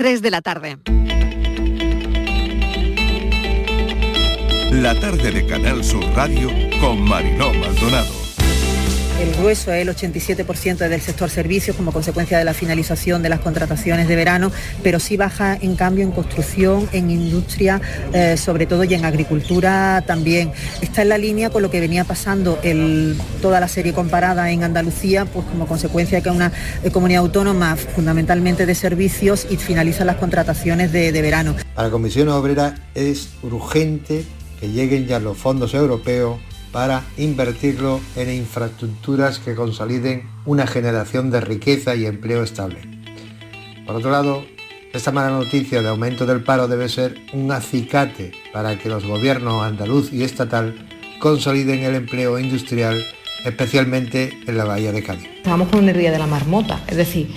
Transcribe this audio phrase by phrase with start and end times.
[0.00, 0.78] 3 de la tarde.
[4.72, 6.48] La tarde de Canal Sur Radio
[6.80, 8.29] con Mariló Maldonado.
[9.20, 14.08] El grueso, el 87% del sector servicios como consecuencia de la finalización de las contrataciones
[14.08, 14.50] de verano,
[14.82, 17.82] pero sí baja en cambio en construcción, en industria,
[18.14, 20.52] eh, sobre todo y en agricultura también.
[20.80, 22.58] Está en la línea con lo que venía pasando
[23.42, 26.50] toda la serie comparada en Andalucía, pues como consecuencia de que es una
[26.82, 31.56] eh, comunidad autónoma fundamentalmente de servicios y finalizan las contrataciones de, de verano.
[31.74, 34.24] Para la Comisión Obrera es urgente
[34.58, 36.38] que lleguen ya los fondos europeos
[36.72, 42.78] para invertirlo en infraestructuras que consoliden una generación de riqueza y empleo estable.
[43.86, 44.44] Por otro lado,
[44.92, 49.64] esta mala noticia de aumento del paro debe ser un acicate para que los gobiernos
[49.64, 50.86] andaluz y estatal
[51.20, 53.04] consoliden el empleo industrial,
[53.44, 55.28] especialmente en la bahía de Cádiz.
[55.36, 57.28] Estamos con de la marmota, es decir,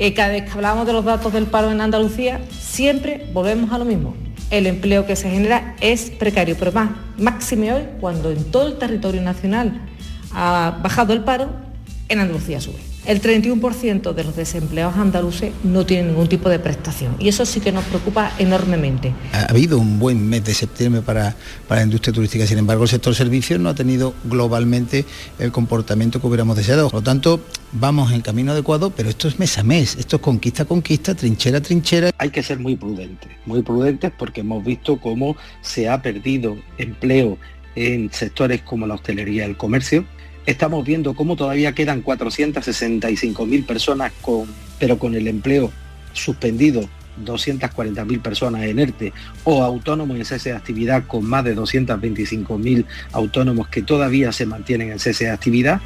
[0.00, 3.78] eh, cada vez que hablamos de los datos del paro en Andalucía, siempre volvemos a
[3.78, 4.16] lo mismo
[4.50, 8.78] el empleo que se genera es precario, pero más, máxime hoy, cuando en todo el
[8.78, 9.80] territorio nacional
[10.32, 11.50] ha bajado el paro,
[12.08, 12.89] en Andalucía sube.
[13.06, 17.60] El 31% de los desempleados andaluces no tienen ningún tipo de prestación y eso sí
[17.60, 19.14] que nos preocupa enormemente.
[19.32, 21.34] Ha habido un buen mes de septiembre para,
[21.66, 25.06] para la industria turística, sin embargo el sector servicios no ha tenido globalmente
[25.38, 26.90] el comportamiento que hubiéramos deseado.
[26.90, 27.40] Por lo tanto,
[27.72, 31.14] vamos en camino adecuado, pero esto es mes a mes, esto es conquista a conquista,
[31.14, 32.10] trinchera a trinchera.
[32.18, 37.38] Hay que ser muy prudentes, muy prudentes porque hemos visto cómo se ha perdido empleo
[37.76, 40.04] en sectores como la hostelería y el comercio,
[40.46, 44.46] estamos viendo cómo todavía quedan 465.000 personas con,
[44.78, 45.70] pero con el empleo
[46.12, 46.88] suspendido
[47.24, 49.12] 240.000 personas en ERTE
[49.44, 54.92] o autónomos en cese de actividad con más de 225.000 autónomos que todavía se mantienen
[54.92, 55.80] en cese de actividad.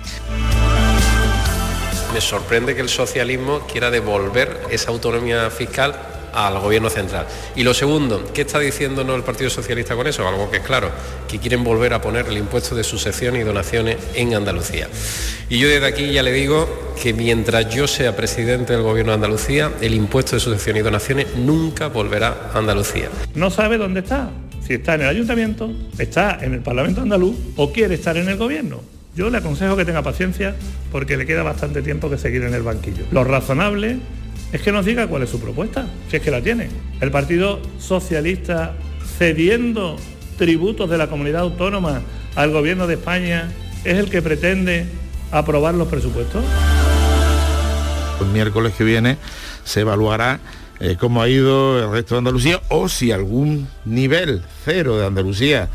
[2.13, 7.27] Me sorprende que el socialismo quiera devolver esa autonomía fiscal al gobierno central.
[7.55, 10.27] Y lo segundo, ¿qué está diciéndonos el Partido Socialista con eso?
[10.27, 10.91] Algo que es claro,
[11.29, 14.89] que quieren volver a poner el impuesto de sucesión y donaciones en Andalucía.
[15.49, 19.17] Y yo desde aquí ya le digo que mientras yo sea presidente del gobierno de
[19.17, 23.09] Andalucía, el impuesto de sucesión y donaciones nunca volverá a Andalucía.
[23.35, 24.31] No sabe dónde está,
[24.67, 28.37] si está en el ayuntamiento, está en el Parlamento andaluz o quiere estar en el
[28.37, 28.81] gobierno.
[29.15, 30.57] Yo le aconsejo que tenga paciencia
[30.91, 33.05] porque le queda bastante tiempo que seguir en el banquillo.
[33.13, 33.99] Lo razonable
[34.55, 36.69] es que nos diga cuál es su propuesta, si es que la tiene.
[37.01, 38.77] El Partido Socialista
[39.19, 39.97] cediendo
[40.39, 42.03] tributos de la comunidad autónoma
[42.37, 43.51] al gobierno de España
[43.83, 44.87] es el que pretende
[45.33, 46.45] aprobar los presupuestos.
[48.21, 49.17] El miércoles que viene
[49.65, 50.39] se evaluará
[50.79, 55.69] eh, cómo ha ido el resto de Andalucía o si algún nivel cero de Andalucía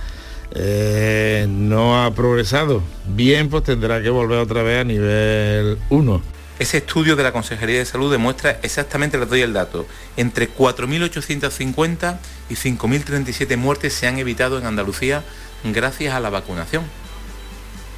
[0.56, 6.39] eh, no ha progresado bien, pues tendrá que volver otra vez a nivel 1.
[6.60, 9.88] Ese estudio de la Consejería de Salud demuestra exactamente, les doy el dato,
[10.18, 12.18] entre 4.850
[12.50, 15.24] y 5.037 muertes se han evitado en Andalucía
[15.64, 16.84] gracias a la vacunación.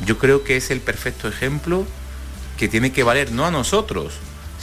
[0.05, 1.87] Yo creo que es el perfecto ejemplo
[2.55, 4.13] que tiene que valer no a nosotros,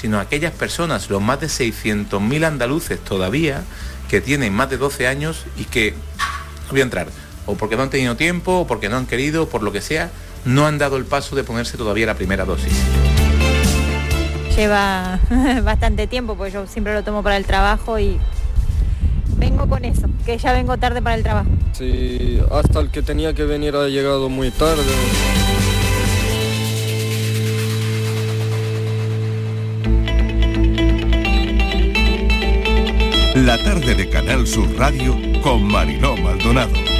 [0.01, 3.65] sino a aquellas personas, los más de 600.000 andaluces todavía,
[4.09, 5.95] que tienen más de 12 años y que,
[6.71, 7.09] voy a entrar,
[7.47, 9.81] o porque no han tenido tiempo, o porque no han querido, o por lo que
[9.81, 10.13] sea,
[10.45, 12.73] no han dado el paso de ponerse todavía la primera dosis
[14.59, 15.21] lleva
[15.63, 18.19] bastante tiempo, pues yo siempre lo tomo para el trabajo y
[19.37, 21.49] vengo con eso, que ya vengo tarde para el trabajo.
[21.73, 24.83] Sí, hasta el que tenía que venir ha llegado muy tarde.
[33.37, 36.98] La tarde de Canal Sur Radio con Mariló Maldonado.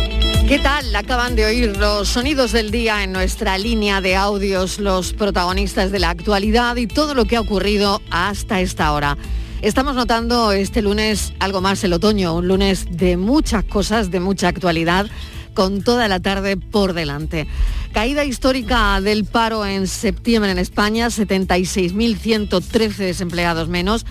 [0.49, 0.97] ¿Qué tal?
[0.97, 5.99] Acaban de oír los sonidos del día en nuestra línea de audios, los protagonistas de
[5.99, 9.19] la actualidad y todo lo que ha ocurrido hasta esta hora.
[9.61, 14.49] Estamos notando este lunes algo más el otoño, un lunes de muchas cosas, de mucha
[14.49, 15.11] actualidad,
[15.53, 17.47] con toda la tarde por delante.
[17.93, 24.07] Caída histórica del paro en septiembre en España, 76.113 desempleados menos.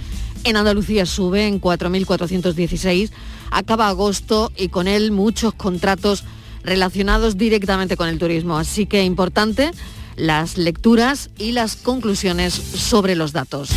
[0.47, 3.11] En Andalucía sube en 4.416
[3.51, 6.23] acaba agosto y con él muchos contratos
[6.63, 8.57] relacionados directamente con el turismo.
[8.57, 9.71] Así que importante
[10.15, 13.71] las lecturas y las conclusiones sobre los datos.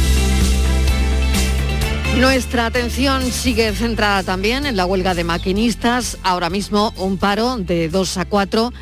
[2.18, 7.88] Nuestra atención sigue centrada también en la huelga de maquinistas, ahora mismo un paro de
[7.88, 8.72] 2 a 4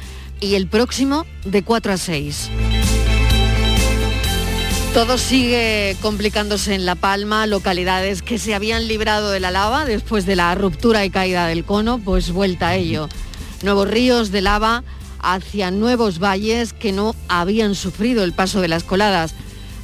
[0.42, 2.50] y el próximo de 4 a 6.
[4.94, 10.26] Todo sigue complicándose en La Palma, localidades que se habían librado de la lava después
[10.26, 13.08] de la ruptura y caída del cono, pues vuelta a ello.
[13.62, 14.82] Nuevos ríos de lava
[15.20, 19.34] hacia nuevos valles que no habían sufrido el paso de las coladas.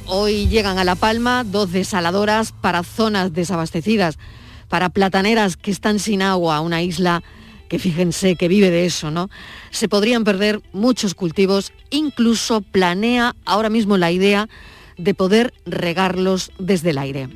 [0.05, 4.17] Hoy llegan a La Palma dos desaladoras para zonas desabastecidas,
[4.67, 7.23] para plataneras que están sin agua, una isla
[7.69, 9.29] que fíjense que vive de eso, ¿no?
[9.71, 14.49] Se podrían perder muchos cultivos, incluso planea ahora mismo la idea
[14.97, 17.29] de poder regarlos desde el aire.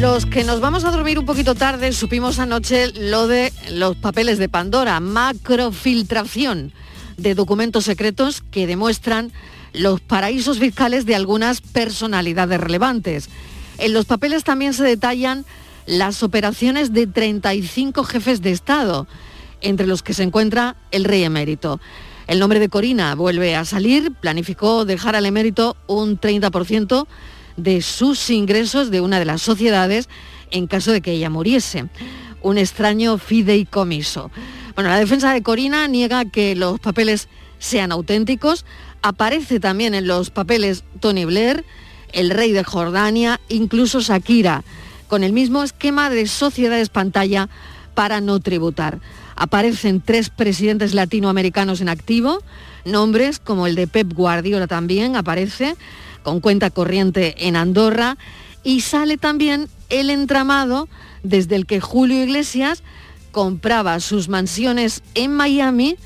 [0.00, 4.38] Los que nos vamos a dormir un poquito tarde supimos anoche lo de los papeles
[4.38, 6.72] de Pandora, macrofiltración
[7.16, 9.32] de documentos secretos que demuestran
[9.72, 13.30] los paraísos fiscales de algunas personalidades relevantes.
[13.78, 15.46] En los papeles también se detallan
[15.86, 19.06] las operaciones de 35 jefes de Estado,
[19.60, 21.80] entre los que se encuentra el rey emérito.
[22.26, 27.06] El nombre de Corina vuelve a salir, planificó dejar al emérito un 30%
[27.56, 30.08] de sus ingresos de una de las sociedades
[30.50, 31.86] en caso de que ella muriese.
[32.42, 34.32] Un extraño fideicomiso.
[34.74, 37.28] Bueno, la defensa de Corina niega que los papeles
[37.60, 38.64] sean auténticos.
[39.02, 41.64] Aparece también en los papeles Tony Blair,
[42.12, 44.64] el rey de Jordania, incluso Shakira,
[45.06, 47.48] con el mismo esquema de sociedades pantalla
[47.94, 49.00] para no tributar.
[49.36, 52.42] Aparecen tres presidentes latinoamericanos en activo,
[52.84, 55.76] nombres como el de Pep Guardiola también aparece,
[56.22, 58.16] con cuenta corriente en Andorra
[58.64, 60.88] y sale también el entramado
[61.22, 62.82] desde el que Julio Iglesias
[63.30, 65.96] compraba sus mansiones en Miami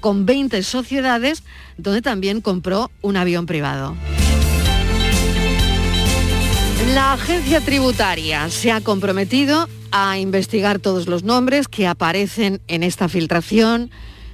[0.00, 1.42] con 20 sociedades
[1.76, 3.94] donde también compró un avión privado.
[6.94, 13.08] La agencia tributaria se ha comprometido a investigar todos los nombres que aparecen en esta
[13.08, 13.90] filtración,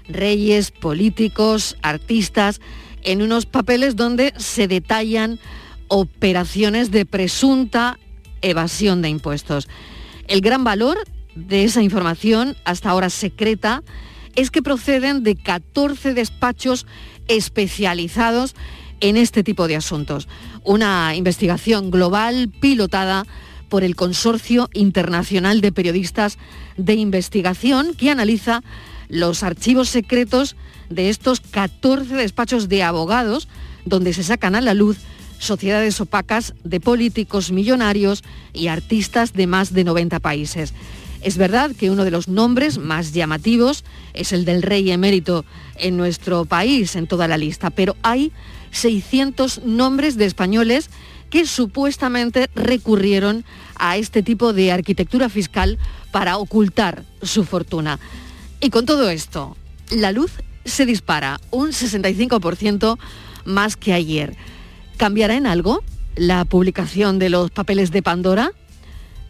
[0.08, 2.60] reyes, políticos, artistas,
[3.02, 5.38] en unos papeles donde se detallan
[5.88, 7.98] operaciones de presunta
[8.42, 9.68] evasión de impuestos.
[10.26, 10.98] El gran valor
[11.34, 13.82] de esa información, hasta ahora secreta,
[14.36, 16.86] es que proceden de 14 despachos
[17.28, 18.54] especializados
[19.00, 20.28] en este tipo de asuntos.
[20.62, 23.26] Una investigación global pilotada
[23.74, 26.38] por el Consorcio Internacional de Periodistas
[26.76, 28.62] de Investigación que analiza
[29.08, 30.54] los archivos secretos
[30.90, 33.48] de estos 14 despachos de abogados
[33.84, 34.98] donde se sacan a la luz
[35.40, 38.22] sociedades opacas de políticos millonarios
[38.52, 40.72] y artistas de más de 90 países.
[41.20, 43.82] Es verdad que uno de los nombres más llamativos
[44.12, 45.44] es el del rey emérito
[45.74, 48.30] en nuestro país, en toda la lista, pero hay
[48.70, 50.90] 600 nombres de españoles
[51.34, 53.44] que supuestamente recurrieron
[53.74, 55.80] a este tipo de arquitectura fiscal
[56.12, 57.98] para ocultar su fortuna.
[58.60, 59.56] Y con todo esto,
[59.90, 60.30] la luz
[60.64, 62.98] se dispara un 65%
[63.46, 64.36] más que ayer.
[64.96, 65.82] ¿Cambiará en algo
[66.14, 68.52] la publicación de los papeles de Pandora?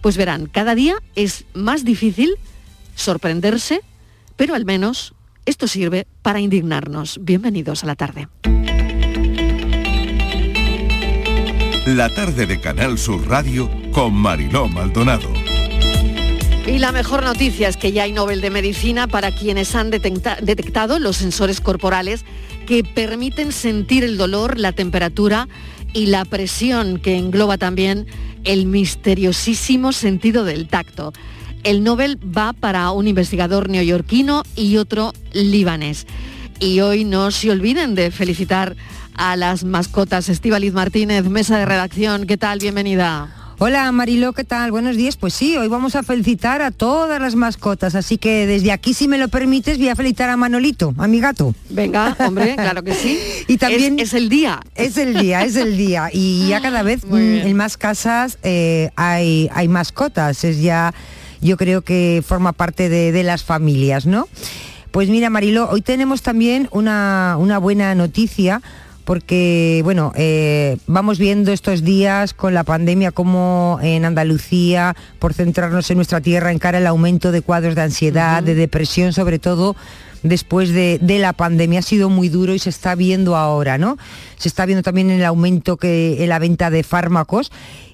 [0.03, 2.35] Pues verán, cada día es más difícil
[2.97, 3.81] sorprenderse,
[4.37, 5.15] pero al menos
[5.47, 7.19] esto sirve para indignarnos.
[7.23, 8.29] Bienvenidos a la tarde.
[11.87, 15.29] La tarde de Canal Sur Radio con Mariló Maldonado.
[16.67, 20.99] Y la mejor noticia es que ya hay Nobel de Medicina para quienes han detectado
[20.99, 22.25] los sensores corporales
[22.67, 25.47] que permiten sentir el dolor, la temperatura
[25.93, 28.07] y la presión que engloba también
[28.45, 31.13] el misteriosísimo sentido del tacto.
[31.65, 36.07] El Nobel va para un investigador neoyorquino y otro libanés.
[36.61, 38.75] Y hoy no se olviden de felicitar
[39.17, 40.29] a las mascotas.
[40.29, 42.59] Estíbaliz Martínez, mesa de redacción, ¿qué tal?
[42.59, 43.35] Bienvenida.
[43.59, 44.73] Hola Marilo, ¿qué tal?
[44.73, 45.17] Buenos días.
[45.17, 49.07] Pues sí, hoy vamos a felicitar a todas las mascotas, así que desde aquí, si
[49.07, 51.55] me lo permites, voy a felicitar a Manolito, a mi gato.
[51.71, 53.19] Venga, hombre, claro que sí.
[53.47, 54.61] y también es, el día.
[54.75, 56.11] Es el día, es el día.
[56.13, 60.43] Y ya cada vez mm, en más casas eh, hay, hay mascotas.
[60.43, 60.93] Es ya,
[61.41, 64.29] yo creo que forma parte de, las familias, ¿no?
[64.91, 68.63] Pues mira, Marilo, hoy tenemos también una, una buena noticia
[69.05, 75.91] porque bueno, eh, vamos viendo estos días con la pandemia como en Andalucía, por centrarnos
[75.91, 79.77] en nuestra tierra, encara el aumento de cuadros de ansiedad, de depresión, sobre todo
[80.25, 83.97] después de, la pandemia ha sido muy duro y se está viendo ahora, ¿no?
[84.37, 87.53] Se está viendo también el aumento que en la venta de fármacos.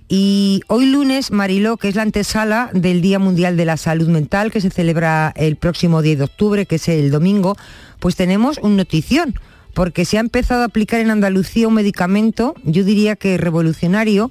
[0.08, 4.50] Y hoy lunes, Mariló, que es la antesala del Día Mundial de la Salud Mental,
[4.50, 7.56] que se celebra el próximo 10 de octubre, que es el domingo,
[8.00, 9.34] pues tenemos un notición
[9.74, 14.30] porque se ha empezado a aplicar en Andalucía un medicamento, yo diría que revolucionario,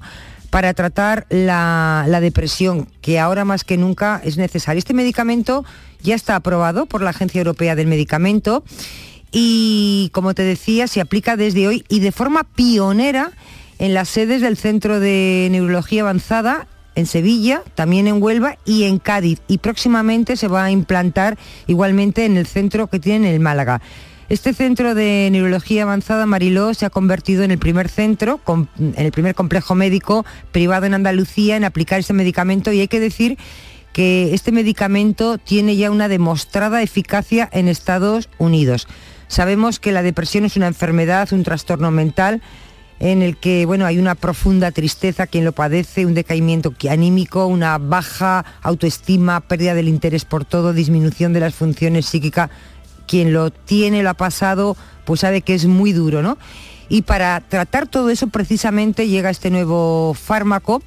[0.50, 4.78] para tratar la, depresión, que ahora más que nunca es necesario.
[4.78, 5.64] Este medicamento
[6.02, 8.64] ya está aprobado por la Agencia Europea del Medicamento
[9.30, 13.30] y, como te decía, se aplica desde hoy y de forma pionera
[13.78, 16.66] en las sedes del Centro de Neurología Avanzada
[16.96, 19.40] en Sevilla, también en Huelva y en Cádiz.
[19.46, 23.80] Y próximamente se va a implantar igualmente en el centro que tienen en el Málaga.
[24.30, 28.40] Este centro de neurología avanzada Mariló se ha convertido en el primer centro,
[28.78, 33.00] en el primer complejo médico privado en Andalucía en aplicar ese medicamento y hay que
[33.00, 33.38] decir
[33.92, 38.86] que este medicamento tiene ya una demostrada eficacia en Estados Unidos.
[39.26, 42.40] Sabemos que la depresión es una enfermedad, un trastorno mental
[43.00, 47.78] en el que bueno, hay una profunda tristeza quien lo padece, un decaimiento anímico, una
[47.78, 52.50] baja autoestima, pérdida del interés por todo, disminución de las funciones psíquicas.
[53.10, 56.38] Quien lo tiene, lo ha pasado, pues sabe que es muy duro, ¿no?
[56.88, 60.80] Y para tratar todo eso precisamente llega este nuevo fármaco.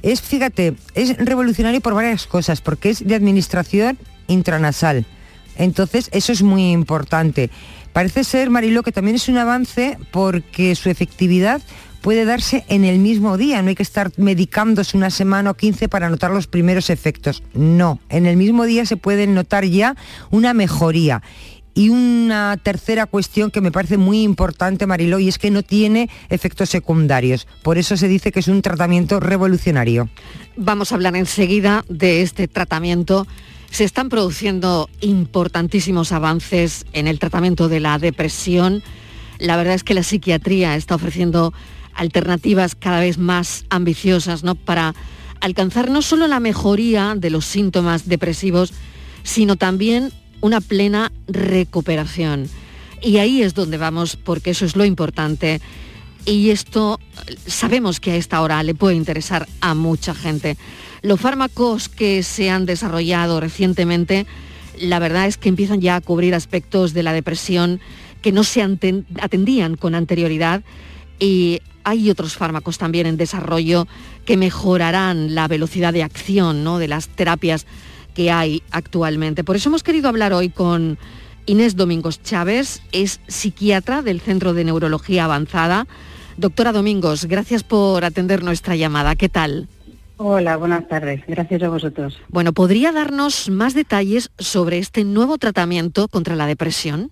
[0.00, 5.06] Es, fíjate, es revolucionario por varias cosas, porque es de administración intranasal.
[5.56, 7.50] Entonces, eso es muy importante.
[7.92, 11.60] Parece ser, Marilo, que también es un avance porque su efectividad
[12.06, 15.88] puede darse en el mismo día, no hay que estar medicándose una semana o 15
[15.88, 17.42] para notar los primeros efectos.
[17.52, 19.96] No, en el mismo día se puede notar ya
[20.30, 21.24] una mejoría.
[21.76, 26.08] Y una tercera cuestión que me parece muy importante, Mariló, y es que no tiene
[26.30, 27.46] efectos secundarios.
[27.62, 30.08] Por eso se dice que es un tratamiento revolucionario.
[30.56, 33.26] Vamos a hablar enseguida de este tratamiento
[33.70, 38.82] se están produciendo importantísimos avances en el tratamiento de la depresión.
[39.38, 41.52] La verdad es que la psiquiatría está ofreciendo
[41.92, 44.54] alternativas cada vez más ambiciosas ¿no?
[44.54, 44.94] para
[45.40, 48.72] alcanzar no solo la mejoría de los síntomas depresivos,
[49.24, 52.48] sino también una plena recuperación.
[53.02, 55.60] Y ahí es donde vamos, porque eso es lo importante.
[56.24, 56.98] Y esto
[57.46, 60.56] sabemos que a esta hora le puede interesar a mucha gente.
[61.02, 64.26] Los fármacos que se han desarrollado recientemente,
[64.80, 67.80] la verdad es que empiezan ya a cubrir aspectos de la depresión
[68.22, 70.62] que no se atendían con anterioridad
[71.20, 73.86] y hay otros fármacos también en desarrollo
[74.24, 76.78] que mejorarán la velocidad de acción ¿no?
[76.78, 77.66] de las terapias
[78.16, 79.44] que hay actualmente.
[79.44, 80.98] Por eso hemos querido hablar hoy con
[81.44, 85.86] Inés Domingos Chávez, es psiquiatra del Centro de Neurología Avanzada.
[86.38, 89.16] Doctora Domingos, gracias por atender nuestra llamada.
[89.16, 89.68] ¿Qué tal?
[90.16, 91.20] Hola, buenas tardes.
[91.28, 92.18] Gracias a vosotros.
[92.28, 97.10] Bueno, ¿podría darnos más detalles sobre este nuevo tratamiento contra la depresión?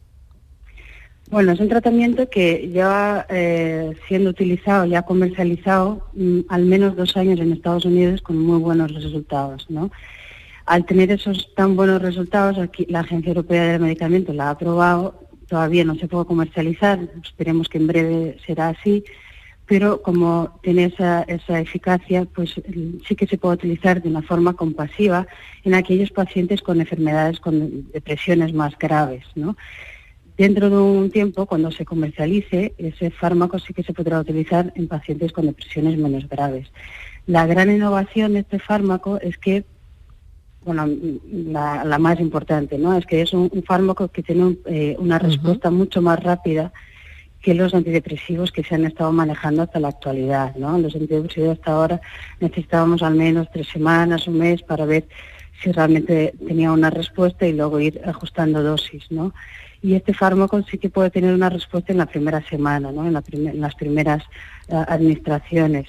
[1.31, 7.15] Bueno, es un tratamiento que lleva eh, siendo utilizado, ya comercializado, mm, al menos dos
[7.19, 9.67] años en Estados Unidos con muy buenos resultados.
[9.69, 9.91] ¿no?
[10.67, 15.21] Al tener esos tan buenos resultados, aquí la Agencia Europea del Medicamento la ha aprobado,
[15.47, 19.05] todavía no se puede comercializar, esperemos que en breve será así,
[19.67, 22.61] pero como tiene esa, eficacia, pues
[23.07, 25.27] sí que se puede utilizar de una forma compasiva
[25.65, 29.25] en aquellos pacientes con enfermedades, con depresiones más graves.
[30.37, 34.89] Dentro de un tiempo, cuando se comercialice, ese fármaco sí que se podrá utilizar en
[34.89, 36.69] pacientes con depresiones menos graves.
[37.27, 39.65] La gran innovación de este fármaco es que,
[40.65, 40.89] bueno,
[41.31, 42.97] la, más importante, ¿no?
[42.97, 46.73] Es que es un, fármaco que tiene eh, una respuesta mucho más rápida
[47.45, 50.57] que los antidepresivos que se han estado manejando hasta la actualidad.
[50.57, 50.79] ¿no?
[50.79, 52.01] Los antidepresivos hasta ahora
[52.41, 55.07] necesitábamos al menos tres semanas, un mes para ver
[55.63, 59.05] si realmente tenía una respuesta y luego ir ajustando dosis.
[59.11, 59.35] ¿no?
[59.83, 63.07] Y este fármaco sí que puede tener una respuesta en la primera semana, ¿no?
[63.07, 64.23] en, las primeras
[64.69, 65.89] eh, administraciones.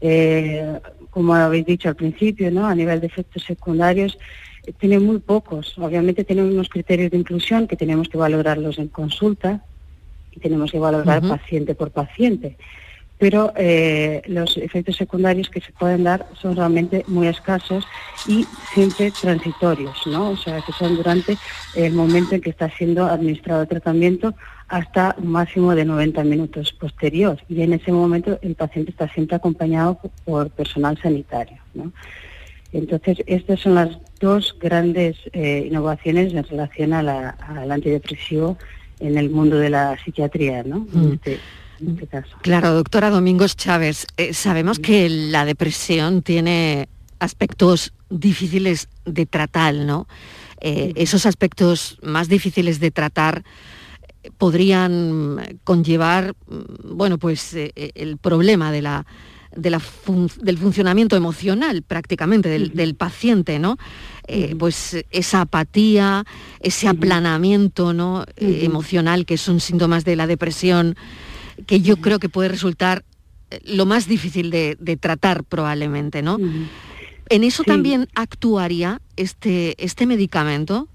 [0.00, 0.80] Eh,
[1.10, 2.66] como habéis dicho al principio, ¿no?
[2.66, 4.18] a nivel de efectos secundarios,
[4.66, 5.76] eh, tiene muy pocos.
[5.78, 9.62] Obviamente tiene unos criterios de inclusión que tenemos que valorarlos en consulta,
[10.32, 12.56] y tenemos que valorar paciente por paciente.
[13.18, 17.84] Pero eh, los efectos secundarios que se pueden dar son realmente muy escasos
[18.26, 20.30] y siempre transitorios, ¿no?
[20.30, 21.36] O sea, que son durante
[21.74, 24.34] el momento en que está siendo administrado el tratamiento
[24.70, 27.38] hasta un máximo de 90 minutos posterior.
[27.48, 31.92] Y en ese momento el paciente está siempre acompañado por personal sanitario, ¿no?
[32.72, 38.56] Entonces, estas son las dos grandes eh, innovaciones en relación al antidepresivo
[39.00, 40.86] en el mundo de la psiquiatría, ¿no?
[40.92, 41.14] Mm.
[41.14, 41.40] Este,
[41.80, 49.74] este claro, doctora Domingos Chávez, eh, sabemos que la depresión tiene aspectos difíciles de tratar,
[49.74, 50.06] ¿no?
[50.60, 53.42] Eh, esos aspectos más difíciles de tratar
[54.38, 59.06] podrían conllevar, mm, bueno, pues el problema de la,
[59.56, 63.78] del funcionamiento emocional prácticamente del, paciente, ¿no?
[64.28, 66.24] Eh, pues esa apatía,
[66.60, 68.24] ese aplanamiento ¿no?
[68.36, 70.96] Eh, emocional, que son síntomas de la depresión,
[71.66, 73.04] que yo creo que puede resultar
[73.50, 76.38] eh, lo más difícil de, tratar probablemente, ¿no?
[77.28, 80.88] ¿En eso también actuaría este, este medicamento?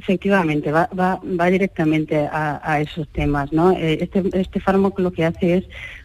[0.00, 3.52] Efectivamente, va, va, va directamente a, esos temas.
[3.52, 3.72] ¿no?
[3.72, 5.64] Este, este fármaco lo que hace es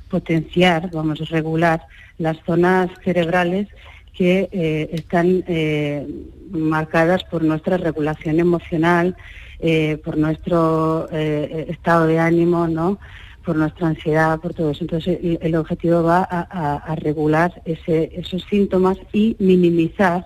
[0.10, 1.82] potenciar, vamos, a regular
[2.18, 3.68] las zonas cerebrales
[4.14, 6.08] que eh, están eh,
[6.52, 9.16] marcadas por nuestra regulación emocional
[9.60, 13.00] eh, por nuestro eh, estado de ánimo, ¿no?
[13.46, 14.84] por nuestra ansiedad, por todo eso.
[14.84, 20.26] Entonces el, objetivo va a, regular esos síntomas y minimizar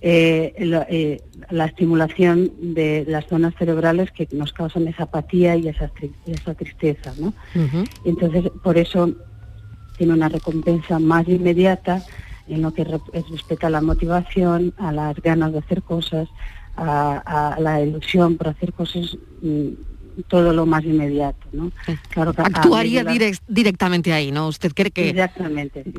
[0.00, 5.90] eh, la, estimulación de las zonas cerebrales que nos causan esa apatía y esa,
[6.26, 7.12] esa tristeza.
[7.18, 7.32] ¿no?
[8.04, 9.12] Entonces por eso
[9.96, 12.02] tiene una recompensa más inmediata
[12.46, 16.28] en lo que respecta a la motivación, a las ganas de hacer cosas,
[16.76, 19.68] a, la ilusión por hacer cosas, mm,
[20.28, 21.46] todo lo más inmediato.
[21.52, 21.72] ¿no?
[22.10, 23.04] Claro Actuaría
[23.48, 24.48] directamente ahí, ¿no?
[24.48, 25.28] ¿Usted cree que,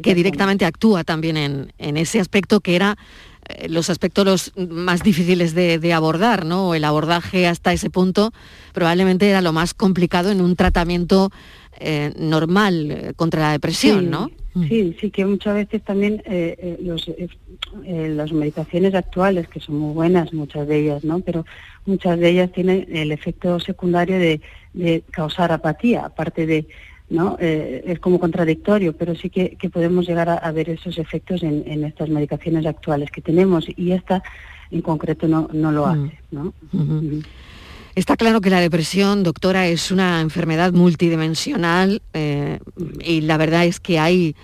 [0.02, 3.29] que directamente actúa también en, en ese aspecto que era eh,
[3.68, 6.76] los aspectos más difíciles de, abordar, ¿no?
[6.76, 8.32] El abordaje hasta ese punto
[8.74, 11.32] probablemente era lo más complicado en un tratamiento
[11.80, 14.30] eh, normal eh, contra la depresión, ¿no?
[14.68, 16.78] Sí, sí, que muchas veces también eh,
[17.86, 21.20] eh, las medicaciones actuales, que son muy buenas, muchas de ellas, ¿no?
[21.20, 21.46] Pero
[21.86, 24.42] muchas de ellas tienen el efecto secundario de,
[25.12, 26.68] causar apatía, aparte de,
[27.10, 27.38] ¿no?
[27.40, 32.10] Eh, es como contradictorio, pero sí que, podemos llegar a, ver esos efectos en, estas
[32.10, 34.22] medicaciones actuales que tenemos y esta
[34.72, 35.90] en concreto no, lo mm.
[35.90, 36.54] hace, ¿no?
[37.96, 42.60] Está claro que la depresión, doctora, es una enfermedad multidimensional eh,
[43.04, 44.36] y la verdad es que hay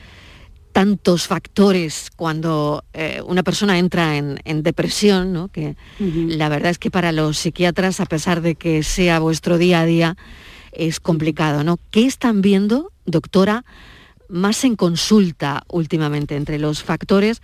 [0.75, 5.47] tantos factores cuando eh, una persona entra en, depresión, ¿no?
[5.47, 9.79] que la verdad es que para los psiquiatras, a pesar de que sea vuestro día
[9.79, 10.17] a día,
[10.75, 11.63] es complicado.
[11.63, 11.77] ¿no?
[11.91, 13.65] ¿Qué están viendo, doctora,
[14.27, 17.41] más en consulta últimamente entre los factores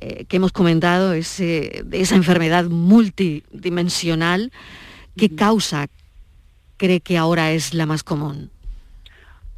[0.00, 4.52] eh, que hemos comentado, ese, esa enfermedad multidimensional?
[5.16, 5.88] ¿Qué causa
[6.76, 8.50] cree que ahora es la más común?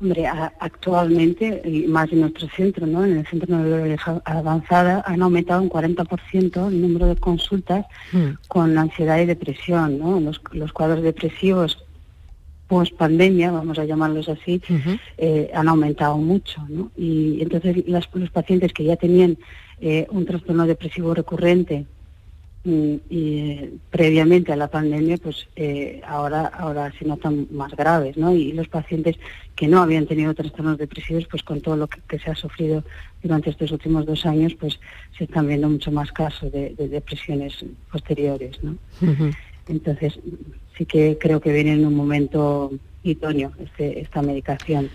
[0.01, 3.05] Hombre, actualmente, y más en nuestro centro, ¿no?
[3.05, 8.49] en el Centro de Neurología Avanzada, han aumentado un 40% el número de consultas mm.
[8.49, 9.99] con ansiedad y depresión.
[9.99, 10.21] ¿no?
[10.21, 11.84] Los, cuadros depresivos
[12.69, 14.61] post pandemia, vamos a llamarlos así,
[15.19, 16.63] eh, han aumentado mucho.
[16.69, 16.91] ¿no?
[16.97, 19.39] Y entonces los pacientes que ya tenían
[19.81, 21.87] eh, un trastorno depresivo recurrente
[22.65, 28.35] y, eh, previamente a la pandemia, pues eh, ahora, ahora se notan más graves, ¿no?
[28.35, 29.17] Y los pacientes
[29.55, 32.83] que no habían tenido trastornos depresivos, pues con todo lo que, se ha sufrido
[33.23, 34.81] durante estos últimos dos años, pues
[35.19, 38.77] se están viendo mucho más casos de, depresiones posteriores, ¿no?
[39.69, 40.19] Entonces,
[40.77, 44.91] sí que creo que viene en un momento idóneo este, esta medicación.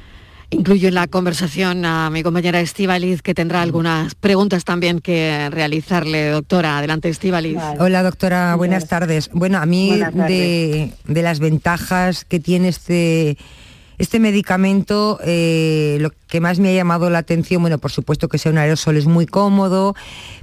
[0.51, 6.29] Incluyo en la conversación a mi compañera Estivaliz, que tendrá algunas preguntas también que realizarle,
[6.29, 6.79] doctora.
[6.79, 7.59] Adelante, Estivaliz.
[7.77, 9.29] Hola, doctora, buenas tardes.
[9.31, 13.37] Bueno, a mí de, las ventajas que tiene este,
[13.99, 18.37] este medicamento, eh, lo que más me ha llamado la atención, bueno, por supuesto que
[18.37, 19.93] sea un aerosol es muy cómodo,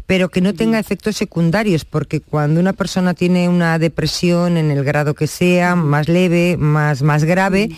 [0.06, 4.84] pero que no tenga efectos secundarios, porque cuando una persona tiene una depresión en el
[4.84, 7.70] grado que sea, más leve, más, más grave,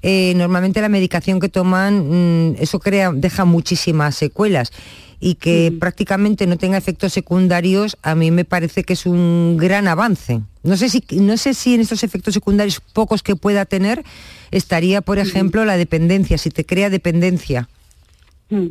[0.00, 4.70] eh, normalmente la medicación que toman, mm, eso crea, deja muchísimas secuelas
[5.20, 5.78] y que mm.
[5.78, 10.40] prácticamente no tenga efectos secundarios, a mí me parece que es un gran avance.
[10.62, 14.02] No sé si, no sé si en estos efectos secundarios pocos que pueda tener
[14.50, 17.68] estaría, por ejemplo, la dependencia, si te crea dependencia.
[18.50, 18.66] Mm.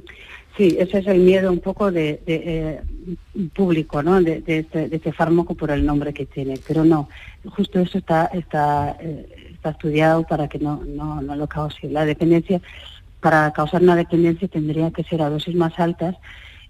[0.57, 2.79] Sí, ese es el miedo un poco de, eh,
[3.53, 4.21] público, ¿no?
[4.21, 7.09] De, este, fármaco por el nombre que tiene, pero no,
[7.43, 9.25] justo eso está, está eh,
[9.69, 11.89] estudiado para que no, no, no lo cause.
[11.89, 12.61] La dependencia,
[13.25, 16.15] para causar una dependencia tendría que ser a dosis más altas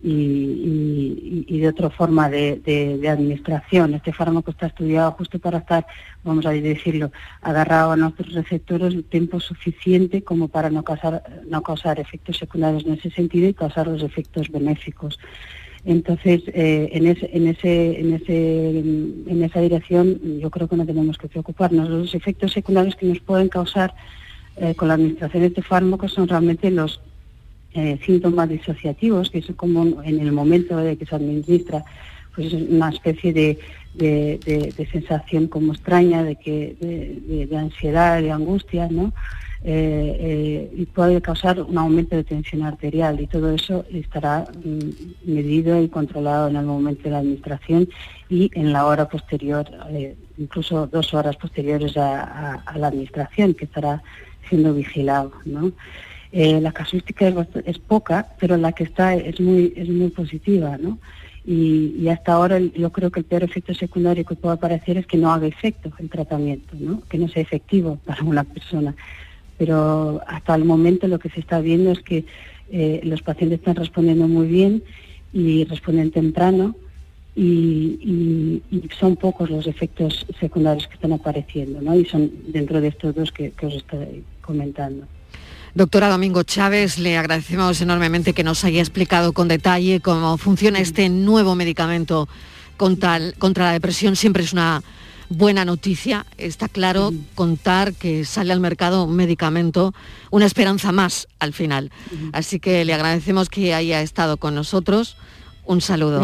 [0.01, 3.93] y, de otra forma de, administración.
[3.93, 5.85] Este fármaco está estudiado justo para estar,
[6.23, 11.61] vamos a decirlo, agarrado a nuestros receptores el tiempo suficiente como para no causar, no
[11.61, 15.19] causar efectos secundarios en ese sentido y causar los efectos benéficos.
[15.83, 20.85] Entonces, eh, en, ese, en, ese, en, ese, en esa dirección yo creo que no
[20.85, 21.89] tenemos que preocuparnos.
[21.89, 23.93] Los efectos secundarios que nos pueden causar
[24.57, 27.01] eh, con la administración de este fármaco son realmente los
[27.73, 31.83] eh, síntomas disociativos, que es como en el momento de que se administra,
[32.33, 33.59] pues es una especie de,
[33.93, 36.75] de, sensación como extraña, de, que,
[37.49, 39.13] de, ansiedad, de angustia, ¿no?
[39.67, 45.81] Eh, y puede causar un aumento de tensión arterial y todo eso estará mm, medido
[45.81, 47.89] y controlado en el momento de la administración
[48.29, 49.65] y en la hora posterior,
[50.37, 54.03] incluso dos horas posteriores a, la administración, que estará
[54.49, 55.31] siendo vigilado.
[56.31, 57.27] la casuística
[57.65, 60.77] es, poca, pero la que está es muy, es muy positiva.
[61.45, 65.05] Y, y, hasta ahora yo creo que el peor efecto secundario que puede aparecer es
[65.05, 67.03] que no haga efecto el tratamiento, ¿no?
[67.07, 68.95] que no sea efectivo para una persona
[69.57, 72.25] pero hasta el momento lo que se está viendo es que
[72.71, 74.83] eh, los pacientes están respondiendo muy bien
[75.33, 76.75] y responden temprano
[77.35, 78.61] y,
[78.97, 81.95] son pocos los efectos secundarios que están apareciendo, ¿no?
[81.95, 85.07] Y son dentro de estos dos que, os estoy comentando.
[85.73, 91.09] Doctora Domingo Chávez, le agradecemos enormemente que nos haya explicado con detalle cómo funciona este
[91.09, 92.29] nuevo medicamento
[92.77, 94.15] contra, contra la depresión.
[94.15, 94.83] Siempre es una
[95.27, 99.93] buena noticia, está claro contar que sale al mercado un medicamento,
[100.31, 101.91] una esperanza más al final.
[102.31, 105.17] Así que le agradecemos que haya estado con nosotros.
[105.65, 106.23] Un saludo.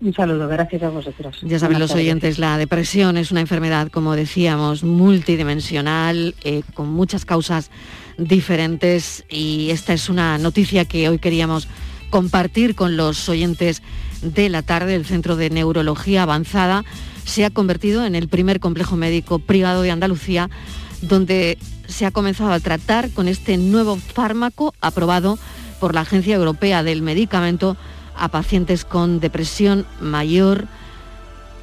[0.00, 1.38] Un saludo, gracias a vosotros.
[1.42, 7.24] Ya saben los oyentes, la depresión es una enfermedad, como decíamos, multidimensional, eh, con muchas
[7.24, 7.70] causas
[8.16, 11.66] diferentes y esta es una noticia que hoy queríamos
[12.10, 13.82] compartir con los oyentes
[14.22, 14.94] de la tarde.
[14.94, 16.84] El Centro de Neurología Avanzada
[17.24, 20.48] se ha convertido en el primer complejo médico privado de Andalucía
[21.02, 25.38] donde se ha comenzado a tratar con este nuevo fármaco aprobado
[25.80, 27.76] por la Agencia Europea del Medicamento
[28.18, 30.66] a pacientes con depresión mayor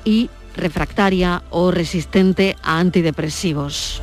[0.03, 4.01] y refractaria o resistente a antidepresivos.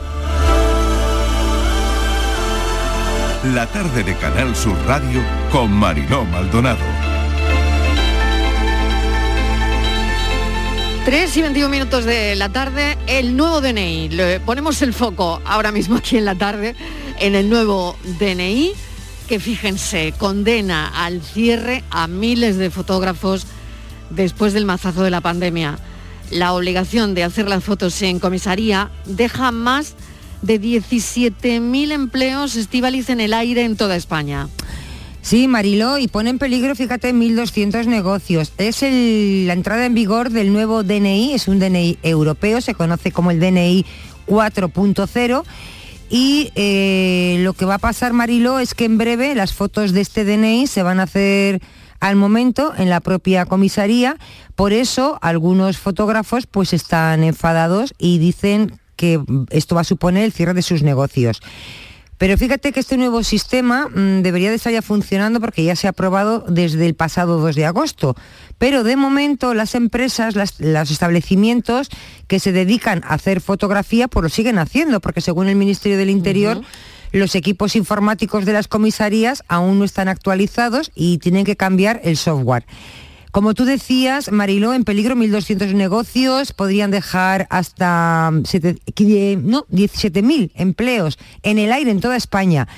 [3.55, 6.85] La tarde de Canal Sur Radio con Mariló Maldonado.
[11.05, 14.11] 3 y 21 minutos de la tarde, el nuevo DNI.
[14.11, 16.77] Le ponemos el foco ahora mismo aquí en la tarde
[17.19, 18.73] en el nuevo DNI
[19.33, 23.47] que fíjense, condena al cierre a miles de fotógrafos
[24.11, 25.79] después del mazazo de la pandemia.
[26.31, 29.95] La obligación de hacer las fotos en comisaría deja más
[30.43, 34.49] de 17.000 empleos estivaliz en el aire en toda España.
[35.23, 38.53] Sí, Mariló, y pone en peligro, fíjate, 1.200 negocios.
[38.59, 43.31] Es la entrada en vigor del nuevo DNI, es un DNI europeo, se conoce como
[43.31, 43.87] el DNI
[44.27, 45.43] 4.0
[46.15, 50.03] y eh, lo que va a pasar, Marilo, es que en breve las fotos de
[50.03, 51.63] este DNI se van a hacer
[52.01, 54.19] al momento en la propia comisaría.
[54.55, 60.33] Por eso algunos fotógrafos pues están enfadados y dicen que esto va a suponer el
[60.33, 61.41] cierre de sus negocios.
[62.19, 65.87] Pero fíjate que este nuevo sistema mm, debería de estar ya funcionando porque ya se
[65.87, 68.17] ha aprobado desde el pasado 2 de agosto.
[68.63, 71.89] Pero de momento las empresas, los establecimientos
[72.29, 76.11] que se dedican a hacer fotografía, pues lo siguen haciendo, porque según el Ministerio del
[76.11, 76.63] Interior,
[77.11, 82.17] los equipos informáticos de las comisarías aún no están actualizados y tienen que cambiar el
[82.17, 82.65] software.
[83.33, 91.73] Como tú decías, Mariló, en peligro 1.200 negocios, podrían dejar hasta 17.000 empleos en el
[91.73, 92.69] aire en toda España.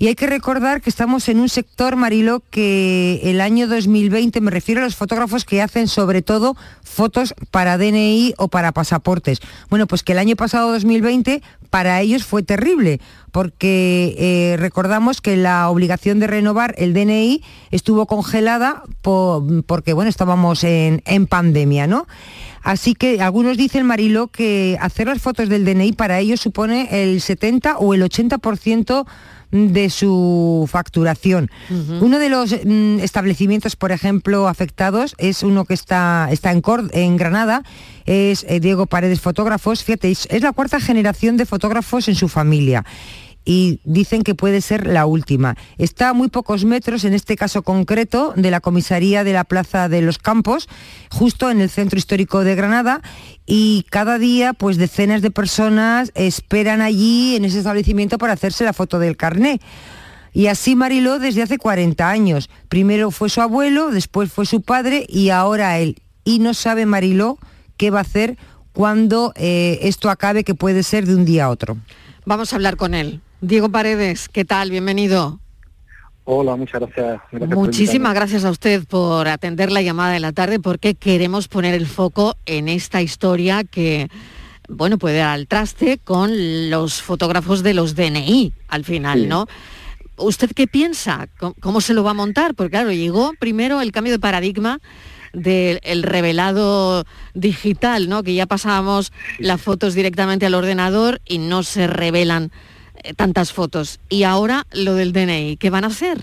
[0.00, 4.52] Y hay que recordar que estamos en un sector, Marilo, que el año 2020, me
[4.52, 9.40] refiero a los fotógrafos que hacen sobre todo fotos para DNI o para pasaportes.
[9.70, 13.00] Bueno, pues que el año pasado 2020 para ellos fue terrible,
[13.32, 20.62] porque eh, recordamos que la obligación de renovar el DNI estuvo congelada porque, bueno, estábamos
[20.62, 22.06] en, en pandemia, ¿no?
[22.62, 27.20] Así que algunos dicen, Marilo, que hacer las fotos del DNI para ellos supone el
[27.20, 29.06] 70 o el 80%
[29.50, 31.50] de su facturación.
[32.00, 37.16] Uno de los mm, establecimientos, por ejemplo, afectados es uno que está, está en, en
[37.16, 37.62] Granada,
[38.04, 39.84] es eh, Diego Paredes Fotógrafos.
[39.84, 42.84] Fíjate, es la cuarta generación de fotógrafos en su familia
[43.48, 45.56] y dicen que puede ser la última.
[45.78, 49.88] Está a muy pocos metros, en este caso concreto, de la comisaría de la Plaza
[49.88, 50.68] de los Campos,
[51.10, 53.00] justo en el centro histórico de Granada,
[53.46, 58.74] y cada día pues decenas de personas esperan allí en ese establecimiento para hacerse la
[58.74, 59.62] foto del carné.
[60.34, 62.50] Y así Mariló desde hace 40 años.
[62.68, 65.96] Primero fue su abuelo, después fue su padre y ahora él.
[66.22, 67.38] Y no sabe Mariló
[67.78, 68.36] qué va a hacer
[68.74, 71.78] cuando eh, esto acabe, que puede ser de un día a otro.
[72.26, 73.22] Vamos a hablar con él.
[73.40, 74.70] Diego Paredes, ¿qué tal?
[74.70, 75.38] Bienvenido.
[76.24, 77.20] Hola, muchas gracias.
[77.48, 81.86] Muchísimas gracias a usted por atender la llamada de la tarde porque queremos poner el
[81.86, 84.08] foco en esta historia que,
[84.68, 89.46] bueno, puede dar al traste con los fotógrafos de los DNI al final, ¿no?
[90.16, 91.28] ¿Usted qué piensa?
[91.60, 92.56] ¿Cómo, se lo va a montar?
[92.56, 94.80] Porque claro, llegó primero el cambio de paradigma
[95.32, 98.24] del revelado digital, ¿no?
[98.24, 102.50] Que ya pasábamos las fotos directamente al ordenador y no se revelan
[103.16, 104.00] tantas fotos.
[104.08, 106.18] Y ahora lo del DNI, ¿qué van a hacer?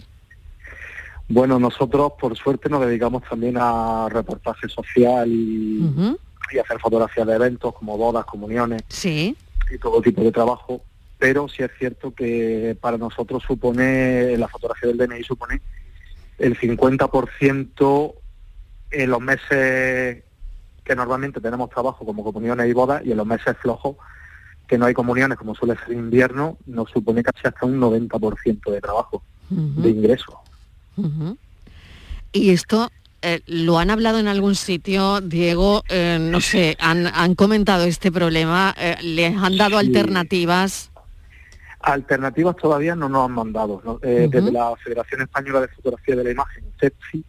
[1.27, 6.17] Bueno, nosotros por suerte nos dedicamos también a reportaje social y,
[6.63, 9.35] hacer fotografías de eventos como bodas, comuniones sí.
[9.69, 10.81] y todo tipo de trabajo.
[11.17, 15.61] Pero sí es cierto que para nosotros supone, la fotografía del DNI supone
[16.37, 18.13] el 50%
[18.91, 20.23] en los meses
[20.83, 23.95] que normalmente tenemos trabajo como comuniones y bodas y en los meses flojos
[24.67, 28.81] que no hay comuniones, como suele ser invierno, nos supone casi hasta un 90% de
[28.81, 30.39] trabajo, de ingreso.
[32.31, 32.89] Y esto
[33.27, 35.83] eh, ¿lo han hablado en algún sitio, Diego?
[35.89, 38.75] Eh, no sé, ¿han, comentado este problema?
[38.77, 40.91] Eh, ¿Les han dado alternativas?
[41.79, 43.99] Alternativas todavía no nos han mandado.
[43.99, 47.25] Desde la Federación Española de Fotografía de la Imagen, CEPFI,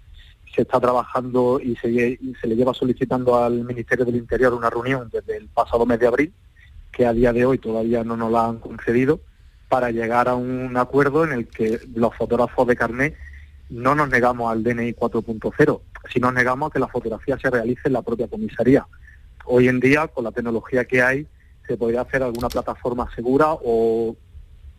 [0.54, 4.68] se está trabajando y se, y se, le lleva solicitando al Ministerio del Interior una
[4.68, 6.32] reunión desde el pasado mes de abril,
[6.92, 9.20] que a día de hoy todavía no nos la han concedido,
[9.68, 13.16] para llegar a un acuerdo en el que los fotógrafos de carnet
[13.68, 15.80] no nos negamos al DNI 4.0,
[16.12, 18.86] si nos negamos a que la fotografía se realice en la propia comisaría.
[19.44, 21.26] Hoy en día, con la tecnología que hay,
[21.66, 24.16] se podría hacer alguna plataforma segura o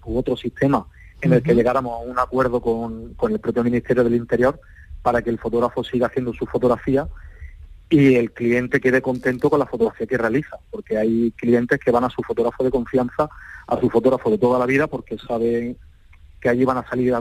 [0.07, 0.87] u otro sistema
[1.21, 4.59] en el que llegáramos a un acuerdo con, con el propio Ministerio del Interior
[5.01, 7.07] para que el fotógrafo siga haciendo su fotografía
[7.89, 12.03] y el cliente quede contento con la fotografía que realiza, porque hay clientes que van
[12.03, 13.29] a su fotógrafo de confianza,
[13.67, 15.77] a su fotógrafo de toda la vida, porque saben
[16.41, 17.13] que allí van a salir,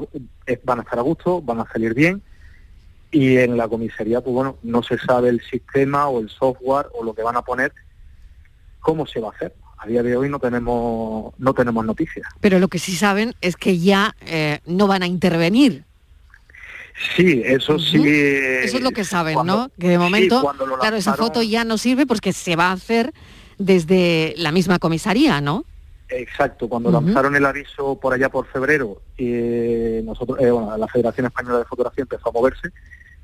[0.47, 2.23] eh, van a estar a gusto, van a salir bien,
[3.13, 7.05] y en la comisaría, pues bueno, no se sabe el sistema o el software o
[7.05, 7.73] lo que van a poner,
[8.81, 9.55] cómo se va a hacer.
[9.79, 12.27] A día de hoy no tenemos, no tenemos noticias.
[12.41, 15.85] Pero lo que sí saben es que ya eh, no van a intervenir
[17.15, 18.03] Sí, eso sí.
[18.07, 19.71] Eso es lo que saben, ¿no?
[19.79, 23.13] Que de momento, claro, esa foto ya no sirve porque se va a hacer
[23.59, 25.65] desde la misma comisaría, ¿no?
[26.09, 31.59] Exacto, cuando lanzaron el aviso por allá por febrero, y nosotros, eh, la Federación Española
[31.59, 32.71] de Fotografía empezó a moverse,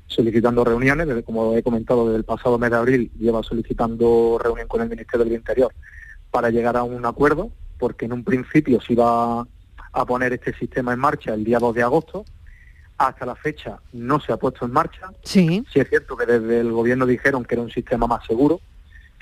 [0.07, 4.67] solicitando reuniones, desde, como he comentado, desde el pasado mes de abril lleva solicitando reunión
[4.67, 5.73] con el Ministerio del Interior
[6.29, 9.47] para llegar a un acuerdo, porque en un principio se iba
[9.93, 12.25] a poner este sistema en marcha el día 2 de agosto,
[13.07, 15.11] hasta la fecha no se ha puesto en marcha.
[15.23, 15.63] Sí.
[15.71, 18.61] Sí es cierto que desde el gobierno dijeron que era un sistema más seguro,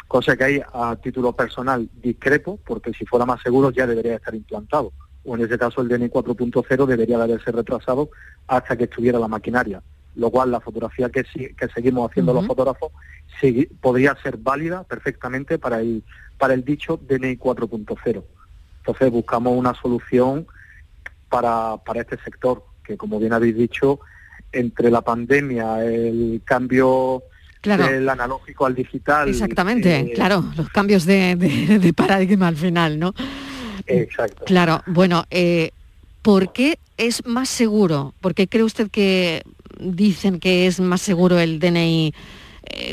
[0.08, 4.36] cosa que ahí a título personal discrepo, porque si fuera más seguro ya debería estar
[4.36, 4.92] implantado.
[5.24, 8.10] O en ese caso el DNI 4.0 debería de haberse retrasado
[8.48, 9.82] hasta que estuviera la maquinaria.
[10.16, 12.92] Lo cual la fotografía que, que seguimos haciendo los fotógrafos
[13.80, 16.04] podría ser válida perfectamente para el,
[16.38, 18.24] para el dicho DNI 4.0.
[18.80, 20.48] Entonces buscamos una solución
[21.30, 24.00] para, para este sector que como bien habéis dicho,
[24.52, 27.24] entre la pandemia, el cambio
[27.64, 29.30] del analógico al digital.
[29.30, 33.14] Exactamente, eh, claro, los cambios de, paradigma al final, ¿no?
[33.86, 34.44] Exacto.
[34.46, 35.72] Claro, bueno, eh,
[36.22, 38.14] ¿por qué es más seguro?
[38.20, 39.44] ¿Por qué cree usted que
[39.80, 42.14] dicen que es más seguro el DNI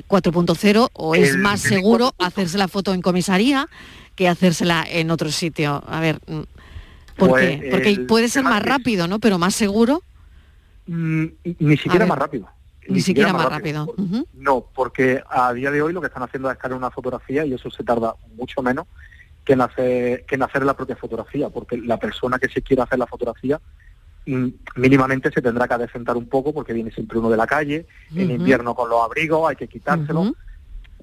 [0.09, 3.69] 4.0 eh, o es más seguro hacerse la foto en comisaría
[4.15, 5.83] que hacérsela en otro sitio?
[5.87, 6.43] A ver, mm,
[7.19, 7.69] ¿Por pues qué?
[7.71, 9.19] Porque puede ser más rápido, ¿no?
[9.19, 10.03] Pero más seguro.
[10.87, 11.27] Mm,
[11.59, 12.49] ni siquiera más rápido.
[12.89, 13.95] Ni, siquiera, más rápido.
[14.33, 17.53] No, porque a día de hoy lo que están haciendo es escanear una fotografía y
[17.53, 18.87] eso se tarda mucho menos
[19.45, 22.85] que en, hacer, que en hacer la propia fotografía, porque la persona que se quiera
[22.85, 23.61] hacer la fotografía
[24.25, 27.87] mm, mínimamente se tendrá que adecentar un poco porque viene siempre uno de la calle,
[28.15, 30.35] en invierno con los abrigos hay que quitárselo,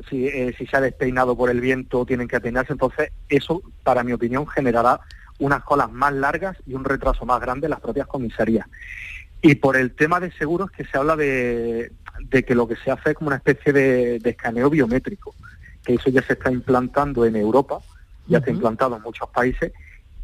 [0.10, 4.04] si, eh, si se ha despeinado por el viento tienen que peinarse, entonces eso, para
[4.04, 5.00] mi opinión, generará
[5.40, 8.68] unas colas más largas y un retraso más grande en las propias comisarías.
[9.42, 11.92] Y por el tema de seguros que se habla de,
[12.32, 15.36] que lo que se hace es como una especie de, escaneo biométrico,
[15.84, 17.80] que eso ya se está implantando en Europa,
[18.28, 19.72] ya está implantado en muchos países,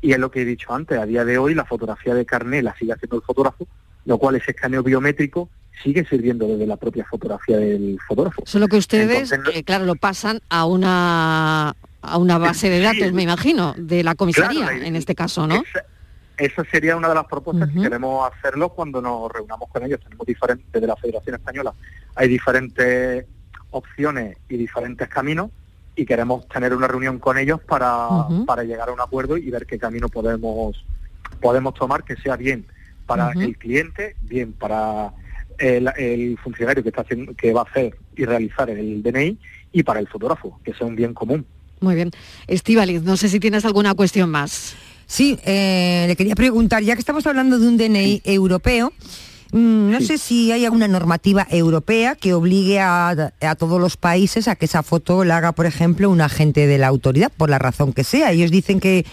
[0.01, 2.63] y es lo que he dicho antes, a día de hoy la fotografía de carnet
[2.63, 3.67] la sigue haciendo el fotógrafo,
[4.05, 5.49] lo cual ese escaneo biométrico
[5.83, 8.43] sigue sirviendo desde la propia fotografía del fotógrafo.
[8.45, 13.23] Solo que ustedes, eh, claro, lo pasan a una a una base de datos, me
[13.23, 15.63] imagino, de la comisaría, en este caso, ¿no?
[16.37, 19.99] Esa, sería una de las propuestas que queremos hacerlo cuando nos reunamos con ellos.
[20.01, 21.73] Tenemos diferentes, desde la Federación Española,
[22.15, 23.25] hay diferentes
[23.69, 25.51] opciones y diferentes caminos
[25.95, 28.07] y queremos tener una reunión con ellos para,
[28.47, 30.83] para llegar a un acuerdo y ver qué camino podemos,
[31.39, 32.65] podemos tomar que sea bien
[33.05, 35.13] para el cliente, bien para
[35.57, 39.37] el, funcionario que está haciendo, que va a hacer y realizar el DNI
[39.73, 41.45] y para el fotógrafo, que sea un bien común.
[41.81, 42.11] Muy bien.
[42.47, 44.75] Estivaliz, no sé si tienes alguna cuestión más.
[45.07, 48.93] Sí, eh, le quería preguntar, ya que estamos hablando de un DNI europeo,
[49.51, 54.55] mm, no sé si hay alguna normativa europea que obligue a, todos los países a
[54.55, 57.93] que esa foto la haga, por ejemplo, un agente de la autoridad, por la razón
[57.93, 58.31] que sea.
[58.31, 59.05] Ellos dicen que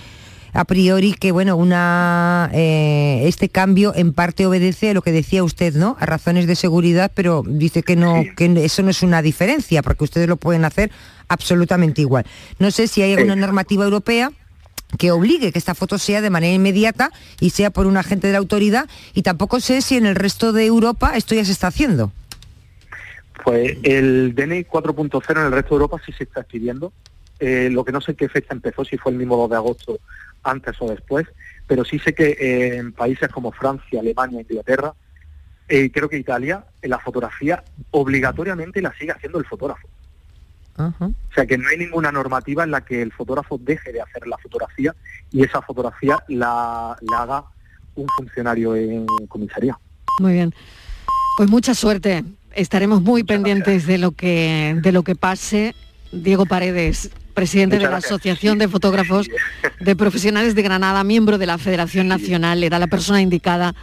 [0.58, 5.44] a priori que bueno una eh, este cambio en parte obedece a lo que decía
[5.44, 9.22] usted no a razones de seguridad pero dice que no que eso no es una
[9.22, 10.90] diferencia porque ustedes lo pueden hacer
[11.28, 12.26] absolutamente igual.
[12.58, 14.32] No sé si hay alguna normativa europea
[14.98, 18.32] que obligue que esta foto sea de manera inmediata y sea por un agente de
[18.32, 21.68] la autoridad y tampoco sé si en el resto de Europa esto ya se está
[21.68, 22.10] haciendo.
[23.44, 26.92] Pues el DNI 4.0 en el resto de Europa sí se está escribiendo.
[27.38, 30.00] Eh, lo que no sé qué fecha empezó, si fue el mismo 2 de agosto,
[30.42, 31.26] antes o después,
[31.66, 34.92] pero sí sé que eh, en países como Francia, Alemania, Inglaterra,
[35.70, 39.86] Eh, creo que Italia, en la fotografía, obligatoriamente la sigue haciendo el fotógrafo.
[40.78, 44.26] O sea que no hay ninguna normativa en la que el fotógrafo deje de hacer
[44.26, 44.94] la fotografía
[45.30, 47.44] y esa fotografía la, la haga
[47.96, 49.76] un funcionario en comisaría.
[50.20, 50.54] Muy bien.
[51.36, 52.24] Pues mucha suerte.
[52.54, 55.74] Estaremos muy pendientes de lo que de lo que pase.
[56.12, 58.12] Diego Paredes, presidente Muchas de la gracias.
[58.12, 59.30] Asociación de Fotógrafos
[59.78, 63.76] de Profesionales de Granada, miembro de la Federación Nacional, era la persona indicada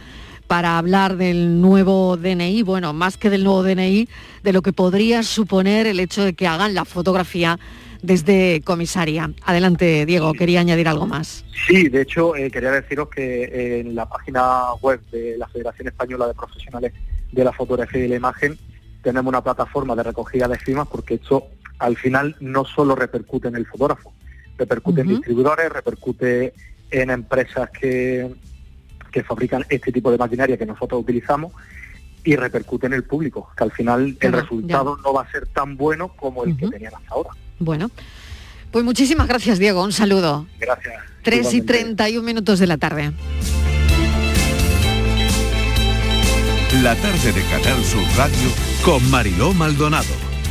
[0.46, 4.08] para hablar del nuevo DNI, bueno, más que del nuevo DNI,
[4.42, 7.58] de lo que podría suponer el hecho de que hagan la fotografía
[8.02, 9.30] desde comisaría.
[9.42, 11.46] Adelante, Diego, quería añadir algo más.
[11.66, 16.26] Sí, de hecho, eh, quería deciros que en la página web de la Federación Española
[16.28, 16.92] de Profesionales
[17.32, 18.58] de la Fotografía y la Imagen
[19.02, 21.46] tenemos una plataforma de recogida de firmas porque esto
[21.78, 24.12] al final no solo repercute en el fotógrafo,
[24.56, 26.54] repercute en distribuidores, repercute
[26.90, 28.34] en empresas que,
[29.10, 31.52] que fabrican este tipo de maquinaria que nosotros utilizamos
[32.24, 35.76] y repercute en el público, que al final el resultado no va a ser tan
[35.76, 37.30] bueno como el que tenían hasta ahora.
[37.58, 37.90] Bueno,
[38.72, 39.82] pues muchísimas gracias, Diego.
[39.82, 40.46] Un saludo.
[40.58, 41.02] Gracias.
[41.22, 41.72] 3 y Igualmente.
[41.72, 43.12] 31 minutos de la tarde.
[46.82, 48.50] La tarde de Canal Sur Radio
[48.84, 50.35] con Mariló Maldonado.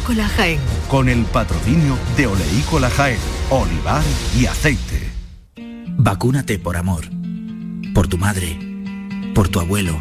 [0.00, 0.60] Oleícola Jaén.
[0.88, 3.18] Con el patrocinio de Oleícola Jaén,
[3.50, 4.02] olivar
[4.34, 5.10] y aceite.
[5.88, 7.04] Vacúnate por amor.
[7.94, 8.58] Por tu madre.
[9.34, 10.00] Por tu abuelo.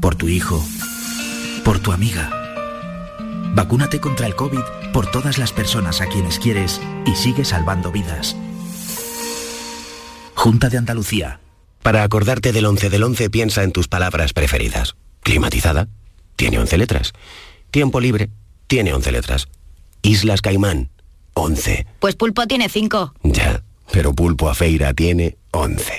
[0.00, 0.64] Por tu hijo.
[1.62, 2.30] Por tu amiga.
[3.54, 4.62] Vacúnate contra el COVID
[4.94, 8.34] por todas las personas a quienes quieres y sigue salvando vidas.
[10.34, 11.40] Junta de Andalucía.
[11.82, 14.96] Para acordarte del 11 del 11 piensa en tus palabras preferidas.
[15.20, 15.86] Climatizada,
[16.34, 17.12] tiene 11 letras.
[17.70, 18.30] Tiempo libre,
[18.66, 19.48] tiene 11 letras.
[20.02, 20.90] Islas Caimán,
[21.34, 21.86] 11.
[22.00, 23.14] Pues Pulpo tiene cinco.
[23.22, 25.92] Ya, pero Pulpo a Feira tiene 11.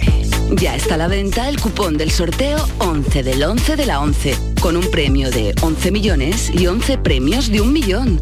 [0.56, 4.38] Ya está a la venta el cupón del sorteo 11 del 11 de la 11,
[4.62, 8.21] con un premio de 11 millones y 11 premios de un millón.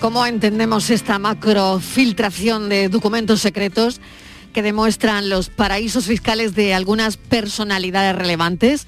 [0.00, 4.00] cómo entendemos esta macrofiltración de documentos secretos
[4.54, 8.86] que demuestran los paraísos fiscales de algunas personalidades relevantes.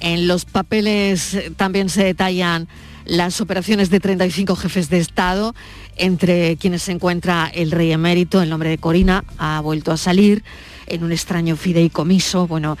[0.00, 2.66] En los papeles eh, también se detallan
[3.04, 5.54] las operaciones de 35 jefes de Estado,
[5.96, 10.42] entre quienes se encuentra el rey emérito, el nombre de Corina, ha vuelto a salir
[10.86, 12.48] en un extraño fideicomiso.
[12.48, 12.76] Bueno,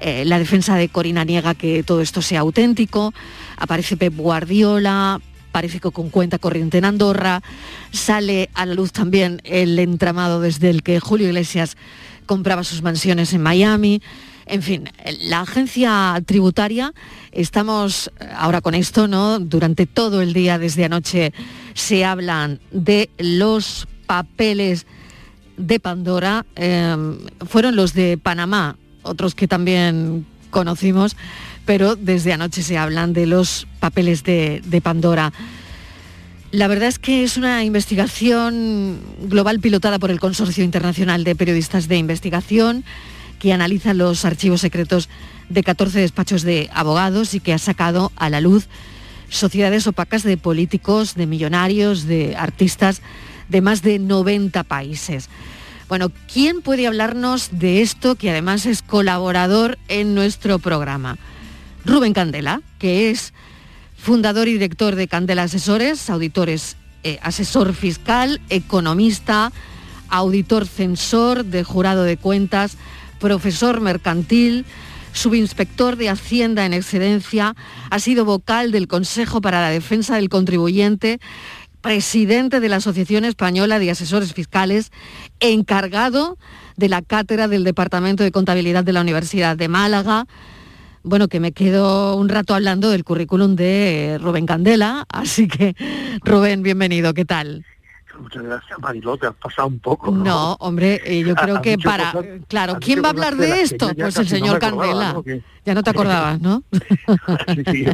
[0.00, 3.14] eh, la defensa de Corina niega que todo esto sea auténtico.
[3.56, 5.20] Aparece Pep Guardiola,
[5.50, 7.42] parece con cuenta corriente en Andorra.
[7.92, 11.76] Sale a la luz también el entramado desde el que Julio Iglesias
[12.26, 14.02] compraba sus mansiones en Miami.
[14.46, 14.90] En fin,
[15.20, 16.92] la agencia tributaria,
[17.30, 19.38] estamos ahora con esto, ¿no?
[19.38, 21.32] Durante todo el día, desde anoche,
[21.74, 24.86] se hablan de los papeles
[25.56, 26.46] de Pandora.
[26.56, 31.16] Em, fueron los de Panamá, otros que también conocimos,
[31.70, 35.32] pero desde anoche se hablan de los papeles de, Pandora.
[36.50, 41.86] La verdad es que es una investigación global pilotada por el Consorcio Internacional de Periodistas
[41.86, 42.82] de Investigación
[43.38, 45.08] que analiza los archivos secretos
[45.48, 48.66] de 14 despachos de abogados y que ha sacado a la luz
[49.28, 53.00] sociedades opacas de políticos, de millonarios, de artistas
[53.48, 55.28] de más de 90 países.
[55.88, 61.16] Bueno, ¿quién puede hablarnos de esto que además es colaborador en nuestro programa?
[61.84, 63.32] Rubén Candela, que es
[63.96, 69.52] fundador y director de Candela Asesores, auditores, eh, asesor fiscal, economista,
[70.08, 72.76] auditor censor de jurado de cuentas,
[73.18, 74.64] profesor mercantil,
[75.12, 77.54] subinspector de Hacienda en excedencia,
[77.90, 81.20] ha sido vocal del Consejo para la Defensa del Contribuyente,
[81.80, 84.92] presidente de la Asociación Española de Asesores Fiscales,
[85.40, 86.38] encargado
[86.76, 90.26] de la cátedra del Departamento de Contabilidad de la Universidad de Málaga.
[91.02, 95.74] Bueno, que me quedo un rato hablando del currículum de Rubén Candela, así que
[96.22, 97.64] Rubén, bienvenido, ¿qué tal?
[98.20, 100.10] Muchas gracias, Mariló, te has pasado un poco.
[100.10, 102.12] No, hombre, eh, yo creo que para...
[102.48, 103.90] claro, ¿quién va a hablar de esto?
[103.96, 105.16] Pues el señor Candela.
[105.64, 106.62] Ya no te acordabas, ¿no?
[107.72, 107.86] sí,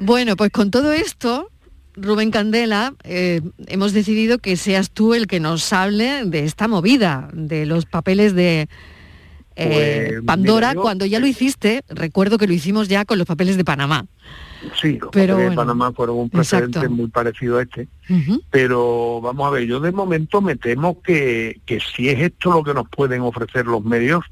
[0.00, 1.50] bueno, pues con todo esto,
[1.94, 7.28] Rubén Candela, eh, hemos decidido que seas tú el que nos hable de esta movida,
[7.34, 8.70] de los papeles de
[9.56, 13.56] eh, pues, Pandora, cuando ya lo hiciste, recuerdo que lo hicimos ya con los papeles
[13.56, 14.06] de Panamá.
[14.80, 17.88] Sí, los pero, papeles de Panamá fueron un precedente muy parecido a este.
[18.50, 22.62] Pero vamos a ver, yo de momento me temo que, que si es esto lo
[22.62, 24.24] que nos pueden ofrecer los medios,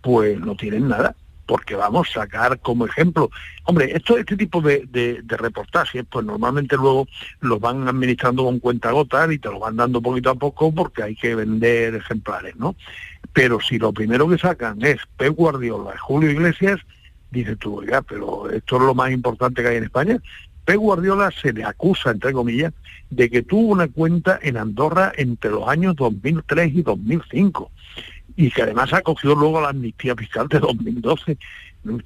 [0.00, 1.14] pues no tienen nada
[1.46, 3.30] porque vamos a sacar como ejemplo.
[3.64, 7.06] Hombre, esto, este tipo de, de, reportajes, pues normalmente luego
[7.40, 11.04] los van administrando con cuenta gota y te lo van dando poquito a poco porque
[11.04, 12.74] hay que vender ejemplares, ¿no?
[13.36, 16.80] Pero si lo primero que sacan es Pep Guardiola Julio Iglesias,
[17.30, 20.18] dices tú, oiga, pero esto es lo más importante que hay en España.
[20.64, 22.72] Pep Guardiola se le acusa, entre comillas,
[23.10, 27.70] de que tuvo una cuenta en Andorra entre los años 2003 y 2005
[28.36, 31.36] y que además acogió luego la amnistía fiscal de 2012.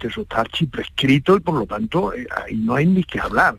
[0.01, 3.57] Eso está prescrito y por lo tanto eh, ahí no hay ni que hablar.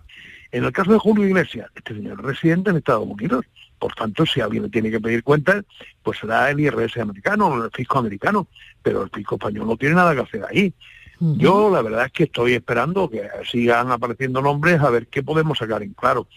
[0.52, 3.46] En el caso de Julio Iglesias, este señor es residente en Estados Unidos,
[3.80, 5.64] por tanto, si alguien le tiene que pedir cuentas,
[6.04, 8.48] pues será el IRS americano o el fisco americano,
[8.84, 10.74] pero el fisco español no tiene nada que hacer ahí.
[11.20, 15.60] Yo la verdad es que estoy esperando que sigan apareciendo nombres a ver qué podemos
[15.60, 16.28] sacar en claro.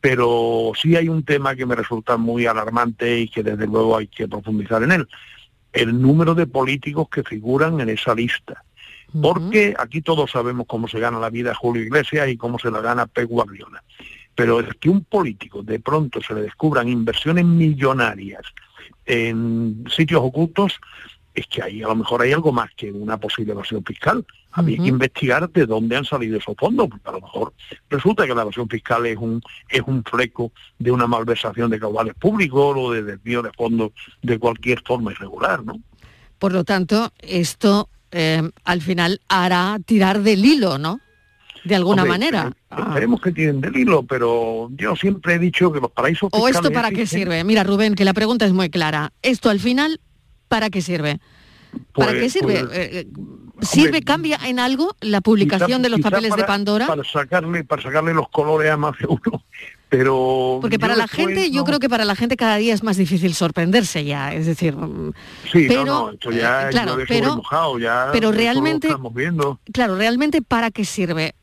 [0.00, 4.08] Pero sí hay un tema que me resulta muy alarmante y que desde luego hay
[4.08, 5.08] que profundizar en él
[5.74, 8.64] el número de políticos que figuran en esa lista.
[9.20, 12.80] Porque aquí todos sabemos cómo se gana la vida Julio Iglesias y cómo se la
[12.80, 13.82] gana Pep Guardiola.
[14.34, 18.42] Pero es que un político de pronto se le descubran inversiones millonarias
[19.06, 20.80] en sitios ocultos,
[21.34, 24.24] es que ahí a lo mejor hay algo más que una posible evasión fiscal.
[24.52, 27.52] Había que investigar de dónde han salido esos fondos, porque a lo mejor
[27.90, 32.14] resulta que la evasión fiscal es un, es un fleco de una malversación de caudales
[32.14, 33.90] públicos o de desvío de fondos
[34.22, 35.80] de cualquier forma irregular, ¿no?
[36.38, 41.00] Por lo tanto, esto eh, al final hará tirar del hilo, ¿no?
[41.64, 42.52] De alguna manera.
[42.70, 46.44] Eh, esperemos que tiren del hilo, pero yo siempre he dicho que los paraísos fiscales...
[46.44, 47.42] ¿O esto para qué sirve?
[47.42, 49.12] Mira, Rubén, que la pregunta es muy clara.
[49.22, 50.00] ¿Esto al final
[50.46, 51.18] para qué sirve?
[51.92, 52.64] ¿Para qué pues, sirve?
[52.64, 53.08] Pues, eh,
[53.62, 56.86] ¿Sirve, cambia en algo la publicación de los papeles de Pandora?
[56.86, 59.42] Para sacarle, para sacarle los colores a más de uno.
[59.96, 62.96] Pero porque para la gente yo creo que para la gente cada día es más
[62.96, 64.74] difícil sorprenderse ya es decir
[65.52, 69.60] sí pero no, esto ya, eh, claro pero ya pero realmente viendo.
[69.72, 71.34] claro realmente para qué sirve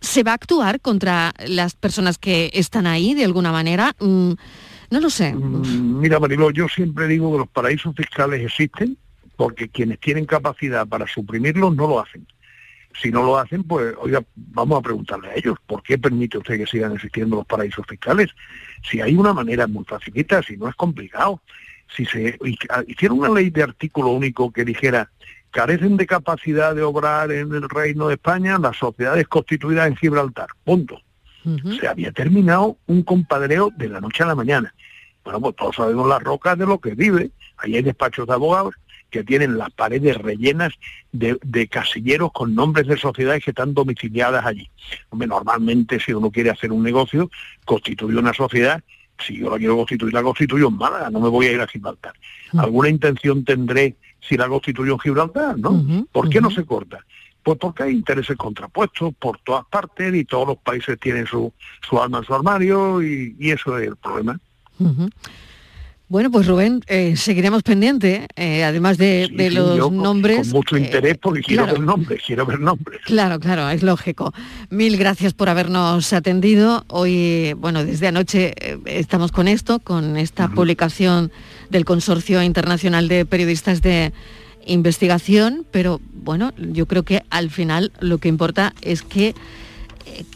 [0.00, 4.32] se va a actuar contra las personas que están ahí de alguna manera mm,
[4.90, 5.34] no lo sé.
[5.34, 8.96] Mm, mira, Marilo, yo siempre digo que los paraísos fiscales existen
[9.36, 12.26] porque quienes tienen capacidad para suprimirlos no lo hacen.
[13.00, 16.56] Si no lo hacen, pues, oiga, vamos a preguntarle a ellos, ¿por qué permite usted
[16.56, 18.30] que sigan existiendo los paraísos fiscales?
[18.82, 21.40] Si hay una manera muy facilita, si no es complicado.
[21.94, 22.38] Si se
[22.86, 25.10] hiciera una ley de artículo único que dijera
[25.50, 30.48] carecen de capacidad de obrar en el Reino de España las sociedades constituidas en Gibraltar.
[30.64, 31.00] Punto.
[31.80, 34.74] Se había terminado un compadreo de la noche a la mañana.
[35.24, 37.30] Bueno, pues todos sabemos las rocas de lo que vive.
[37.56, 38.74] Ahí hay despachos de abogados
[39.10, 40.74] que tienen las paredes rellenas
[41.12, 44.68] de, casilleros con nombres de sociedades que están domiciliadas allí.
[45.10, 47.30] Hombre, normalmente si uno quiere hacer un negocio,
[47.64, 48.82] constituye una sociedad
[49.24, 51.66] si yo la quiero constituir, la constituyo en Málaga, no me voy a ir a
[51.66, 52.12] Gibraltar.
[52.56, 55.58] ¿Alguna intención tendré si la constituyo en Gibraltar?
[55.58, 56.06] ¿no?
[56.12, 57.04] ¿Por qué no se corta?
[57.42, 61.52] Pues porque hay intereses contrapuestos por todas partes y todos los países tienen su,
[61.88, 64.38] su alma en su armario y, eso es el problema.
[66.10, 70.48] Bueno, pues Rubén, eh, seguiremos pendiente, eh, además de, los nombres.
[70.48, 73.02] Con, mucho interés porque quiero ver nombres, quiero ver nombres.
[73.04, 74.32] Claro, claro, es lógico.
[74.70, 76.86] Mil gracias por habernos atendido.
[76.88, 81.30] Hoy, bueno, desde anoche eh, estamos con esto, con esta publicación
[81.68, 84.14] del Consorcio Internacional de Periodistas de
[84.64, 89.34] Investigación, pero bueno, yo creo que al final lo que importa es que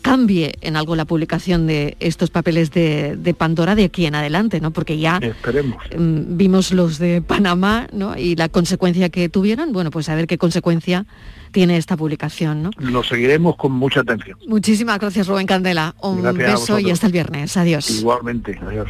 [0.03, 4.70] cambie en algo la publicación de estos papeles de, Pandora de aquí en adelante, ¿no?
[4.73, 8.16] Porque ya mm, vimos los de Panamá, ¿no?
[8.16, 11.07] Y la consecuencia que tuvieron, bueno, pues a ver qué consecuencia
[11.51, 12.70] tiene esta publicación, ¿no?
[12.79, 14.39] Lo seguiremos con mucha atención.
[14.47, 15.95] Muchísimas gracias, Rubén Candela.
[16.03, 17.57] Un beso y hasta el viernes.
[17.57, 17.91] Adiós.
[17.91, 18.89] Igualmente, adiós.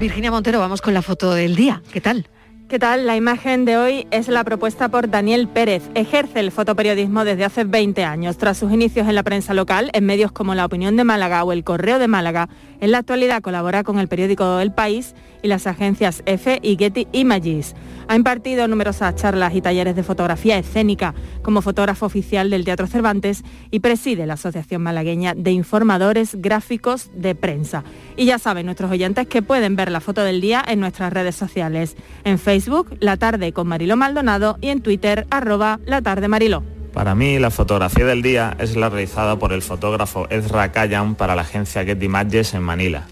[0.00, 1.80] Virginia Montero, vamos con la foto del día.
[1.92, 2.26] ¿Qué tal?
[2.68, 3.06] ¿Qué tal?
[3.06, 5.82] La imagen de hoy es la propuesta por Daniel Pérez.
[5.94, 8.38] Ejerce el fotoperiodismo desde hace 20 años.
[8.38, 11.52] Tras sus inicios en la prensa local, en medios como La Opinión de Málaga o
[11.52, 12.48] El Correo de Málaga,
[12.82, 17.06] en la actualidad colabora con el periódico El País y las agencias EFE y Getty
[17.12, 17.74] Images.
[18.08, 23.44] Ha impartido numerosas charlas y talleres de fotografía escénica como fotógrafo oficial del Teatro Cervantes
[23.70, 27.84] y preside la Asociación Malagueña de Informadores Gráficos de Prensa.
[28.16, 31.36] Y ya saben nuestros oyentes que pueden ver la foto del día en nuestras redes
[31.36, 36.64] sociales, en Facebook, La Tarde con Mariló Maldonado y en Twitter, arroba La Tarde Mariló.
[36.92, 41.34] Para mí, la fotografía del día es la realizada por el fotógrafo Ezra Kayan para
[41.34, 43.06] la agencia Getty Images en Manila.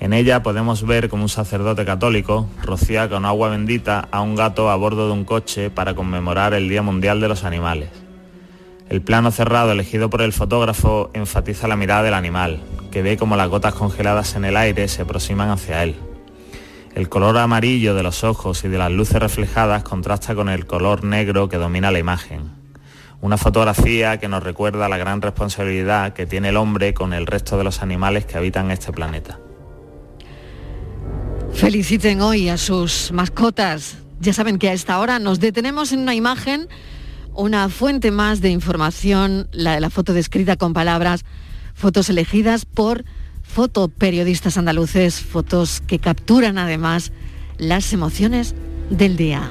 [0.00, 4.70] En ella podemos ver como un sacerdote católico rocía con agua bendita a un gato
[4.70, 7.88] a bordo de un coche para conmemorar el Día Mundial de los Animales.
[8.90, 13.36] El plano cerrado elegido por el fotógrafo enfatiza la mirada del animal, que ve como
[13.36, 15.96] las gotas congeladas en el aire se aproximan hacia él.
[16.94, 21.04] El color amarillo de los ojos y de las luces reflejadas contrasta con el color
[21.04, 22.59] negro que domina la imagen.
[23.22, 27.58] Una fotografía que nos recuerda la gran responsabilidad que tiene el hombre con el resto
[27.58, 29.38] de los animales que habitan este planeta.
[31.52, 33.98] Feliciten hoy a sus mascotas.
[34.20, 36.68] Ya saben que a esta hora nos detenemos en una imagen,
[37.34, 41.24] una fuente más de información, la de la foto descrita con palabras,
[41.74, 43.04] fotos elegidas por
[43.42, 47.12] fotoperiodistas andaluces, fotos que capturan además
[47.58, 48.54] las emociones
[48.88, 49.50] del día.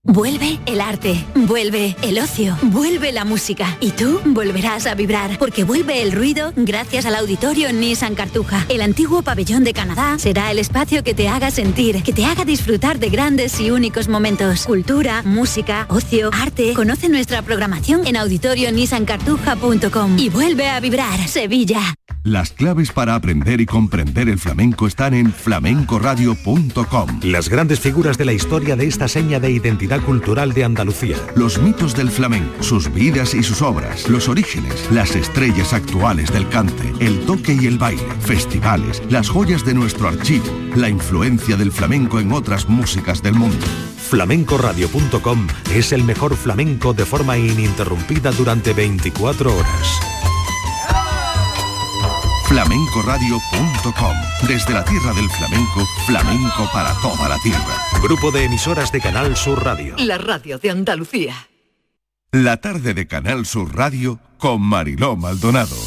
[0.03, 5.63] Vuelve el arte, vuelve el ocio, vuelve la música y tú volverás a vibrar porque
[5.63, 8.65] vuelve el ruido gracias al auditorio Nissan Cartuja.
[8.67, 12.45] El antiguo pabellón de Canadá será el espacio que te haga sentir, que te haga
[12.45, 14.65] disfrutar de grandes y únicos momentos.
[14.65, 16.73] Cultura, música, ocio, arte.
[16.73, 21.93] Conoce nuestra programación en auditorionissancartuja.com y vuelve a vibrar Sevilla.
[22.23, 27.19] Las claves para aprender y comprender el flamenco están en flamencoradio.com.
[27.23, 29.51] Las grandes figuras de la historia de esta seña de
[29.91, 31.17] identidad cultural de Andalucía.
[31.35, 36.47] Los mitos del flamenco, sus vidas y sus obras, los orígenes, las estrellas actuales del
[36.47, 41.71] cante, el toque y el baile, festivales, las joyas de nuestro archivo, la influencia del
[41.71, 43.65] flamenco en otras músicas del mundo.
[44.09, 50.20] Flamencoradio.com es el mejor flamenco de forma ininterrumpida durante 24 horas.
[52.51, 54.15] flamencoradio.com.
[54.45, 57.77] Desde la tierra del flamenco, flamenco para toda la tierra.
[58.03, 59.95] Grupo de emisoras de Canal Sur Radio.
[59.97, 61.47] La radio de Andalucía.
[62.33, 65.77] La tarde de Canal Sur Radio con Mariló Maldonado.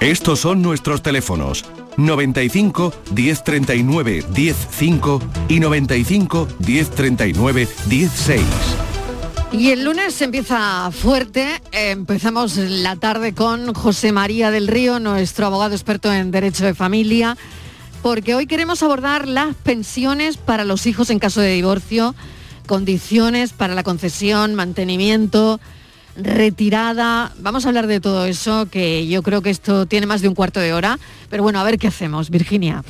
[0.00, 1.64] Estos son nuestros teléfonos
[1.96, 8.42] 95 1039 105 y 95 1039 16.
[9.52, 15.74] Y el lunes empieza fuerte, empezamos la tarde con José María del Río, nuestro abogado
[15.74, 17.36] experto en Derecho de Familia,
[18.02, 22.14] porque hoy queremos abordar las pensiones para los hijos en caso de divorcio,
[22.66, 25.60] condiciones para la concesión, mantenimiento,
[26.16, 27.32] retirada.
[27.38, 30.34] Vamos a hablar de todo eso, que yo creo que esto tiene más de un
[30.34, 30.98] cuarto de hora,
[31.28, 32.82] pero bueno, a ver qué hacemos, Virginia.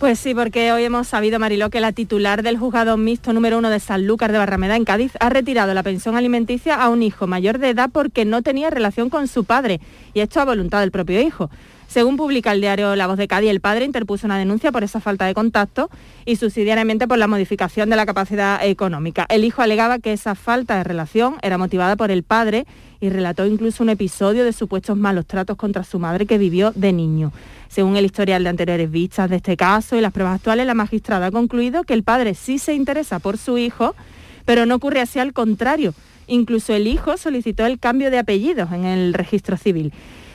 [0.00, 3.68] Pues sí, porque hoy hemos sabido, Mariló, que la titular del juzgado mixto número uno
[3.68, 7.58] de Sanlúcar de Barrameda en Cádiz ha retirado la pensión alimenticia a un hijo mayor
[7.58, 9.78] de edad porque no tenía relación con su padre
[10.14, 11.50] y esto a voluntad del propio hijo.
[11.90, 15.00] Según publica el diario La Voz de Cádiz, el padre interpuso una denuncia por esa
[15.00, 15.90] falta de contacto
[16.24, 19.26] y subsidiariamente por la modificación de la capacidad económica.
[19.28, 22.64] El hijo alegaba que esa falta de relación era motivada por el padre
[23.00, 26.92] y relató incluso un episodio de supuestos malos tratos contra su madre que vivió de
[26.92, 27.32] niño.
[27.68, 31.26] Según el historial de anteriores vistas de este caso y las pruebas actuales, la magistrada
[31.26, 33.96] ha concluido que el padre sí se interesa por su hijo,
[34.44, 35.92] pero no ocurre así al contrario.
[36.28, 39.92] Incluso el hijo solicitó el cambio de apellidos en el registro civil.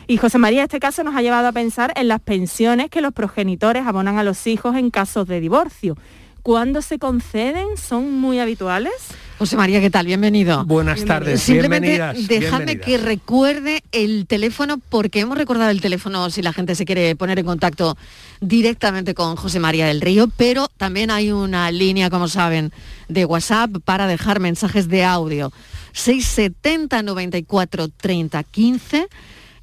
[0.07, 3.13] Y José María, este caso nos ha llevado a pensar en las pensiones que los
[3.13, 5.97] progenitores abonan a los hijos en casos de divorcio.
[6.43, 7.65] ¿Cuándo se conceden?
[7.75, 8.93] ¿Son muy habituales?
[9.39, 10.05] José María, ¿qué tal?
[10.05, 10.63] Bienvenido.
[10.63, 11.41] Buenas tardes.
[11.41, 16.85] Simplemente déjame que recuerde el teléfono, porque hemos recordado el teléfono si la gente se
[16.85, 17.97] quiere poner en contacto
[18.41, 22.71] directamente con José María del Río, pero también hay una línea, como saben,
[23.09, 25.51] de WhatsApp para dejar mensajes de audio.
[25.93, 29.07] 670 94 30 15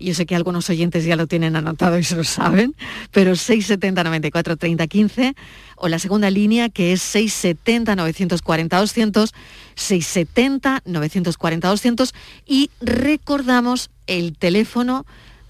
[0.02, 2.74] yo sé que algunos oyentes ya lo tienen anotado y se lo saben,
[3.10, 5.34] pero 670 94 30 15
[5.76, 9.34] o la segunda línea que es 670 940 200,
[9.74, 12.14] 670 940 200
[12.46, 15.06] y recordamos el teléfono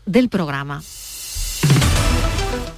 [0.07, 0.83] del programa.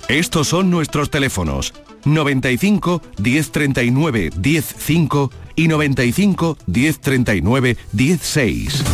[0.08, 1.72] Estos son nuestros teléfonos
[2.04, 8.84] 95 1039 105 y 95 1039 16.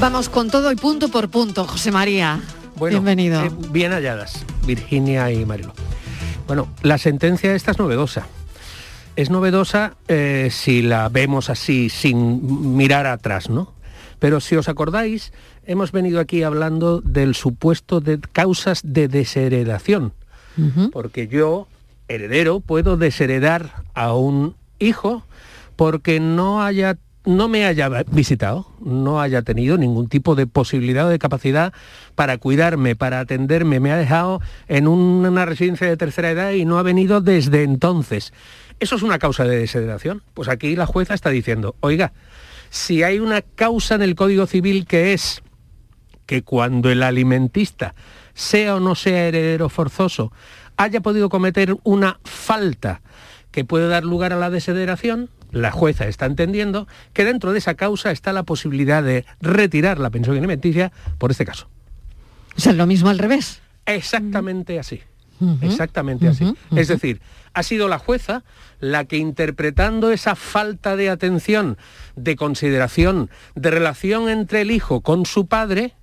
[0.00, 2.40] Vamos con todo y punto por punto, José María.
[2.78, 3.42] Bienvenido.
[3.44, 5.72] Eh, bien halladas, Virginia y Marilo.
[6.46, 8.28] Bueno, la sentencia esta es novedosa.
[9.16, 13.72] Es novedosa eh, si la vemos así, sin mirar atrás, ¿no?
[14.20, 15.32] Pero si os acordáis,
[15.66, 20.12] hemos venido aquí hablando del supuesto de causas de desheredación.
[20.92, 21.66] Porque yo,
[22.06, 25.24] heredero, puedo desheredar a un hijo
[25.74, 31.10] porque no haya no me haya visitado, no haya tenido ningún tipo de posibilidad o
[31.10, 31.74] de capacidad
[32.14, 36.78] para cuidarme, para atenderme, me ha dejado en una residencia de tercera edad y no
[36.78, 38.32] ha venido desde entonces.
[38.80, 40.22] ¿Eso es una causa de desheredación?
[40.32, 42.14] Pues aquí la jueza está diciendo, oiga,
[42.70, 45.42] si hay una causa en el Código Civil que es
[46.24, 47.94] que cuando el alimentista,
[48.32, 50.32] sea o no sea heredero forzoso,
[50.78, 53.02] haya podido cometer una falta
[53.50, 57.74] que puede dar lugar a la desheredación, la jueza está entendiendo que dentro de esa
[57.74, 61.68] causa está la posibilidad de retirar la pensión alimenticia por este caso.
[62.56, 63.60] O sea, lo mismo al revés.
[63.86, 65.00] Exactamente así.
[65.62, 66.52] Exactamente así.
[66.74, 67.20] Es decir,
[67.54, 68.42] ha sido la jueza
[68.80, 71.78] la que interpretando esa falta de atención,
[72.16, 75.94] de consideración, de relación entre el hijo con su padre,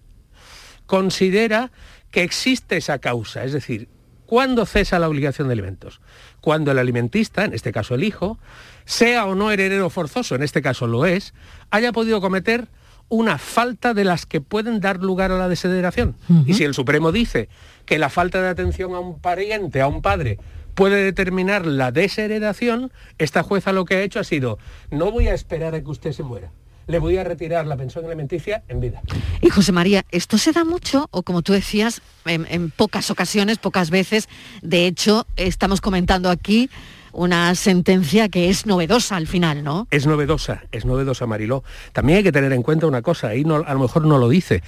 [0.86, 1.72] considera
[2.12, 3.44] que existe esa causa.
[3.44, 3.90] Es decir,
[4.26, 6.00] ¿cuándo cesa la obligación de alimentos?
[6.40, 8.40] Cuando el alimentista, en este caso el hijo,
[8.86, 11.34] sea o no heredero forzoso, en este caso lo es,
[11.72, 12.68] haya podido cometer
[13.10, 16.16] una falta de las que pueden dar lugar a la desheredación.
[16.46, 17.50] Y si el Supremo dice
[17.86, 20.40] que la falta de atención a un pariente, a un padre,
[20.74, 24.58] puede determinar la desheredación, esta jueza lo que ha hecho ha sido,
[24.92, 26.52] no voy a esperar a que usted se muera.
[26.88, 29.02] Le voy a retirar la pensión alimenticia en vida.
[29.42, 33.90] Y José María, ¿esto se da mucho o como tú decías, en pocas ocasiones, pocas
[33.90, 34.30] veces?
[34.62, 36.70] De hecho, estamos comentando aquí
[37.16, 39.88] una sentencia que es novedosa al final, ¿no?
[39.92, 41.64] Es novedosa, es novedosa, Mariló.
[41.94, 44.30] También hay que tener en cuenta una cosa, ahí no, a lo mejor no lo
[44.30, 44.62] dice,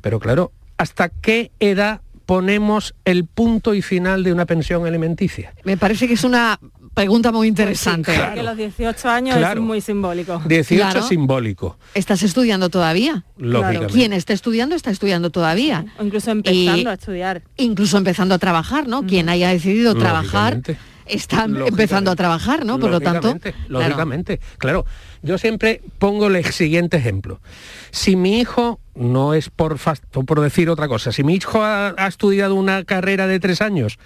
[0.00, 5.54] pero claro, ¿hasta qué edad ponemos el punto y final de una pensión alimenticia?
[5.64, 6.58] Me parece que es una
[6.92, 8.12] pregunta muy interesante.
[8.14, 10.42] Pues que los 18 años es muy simbólico.
[10.46, 11.78] 18 simbólico.
[11.94, 13.24] ¿Estás estudiando todavía?
[13.36, 13.92] Lógicamente.
[13.92, 15.84] Quien está estudiando está estudiando todavía.
[15.98, 17.42] O incluso empezando a estudiar.
[17.56, 19.06] Incluso empezando a trabajar, ¿no?
[19.06, 20.62] Quien haya decidido trabajar
[21.08, 22.78] están empezando a trabajar, ¿no?
[22.78, 23.36] Por lo tanto.
[23.68, 24.84] Lógicamente, claro.
[25.22, 27.40] Yo siempre pongo el siguiente ejemplo.
[27.90, 32.54] Si mi hijo, no es por, por decir otra cosa, si mi hijo ha estudiado
[32.54, 33.98] una carrera de tres años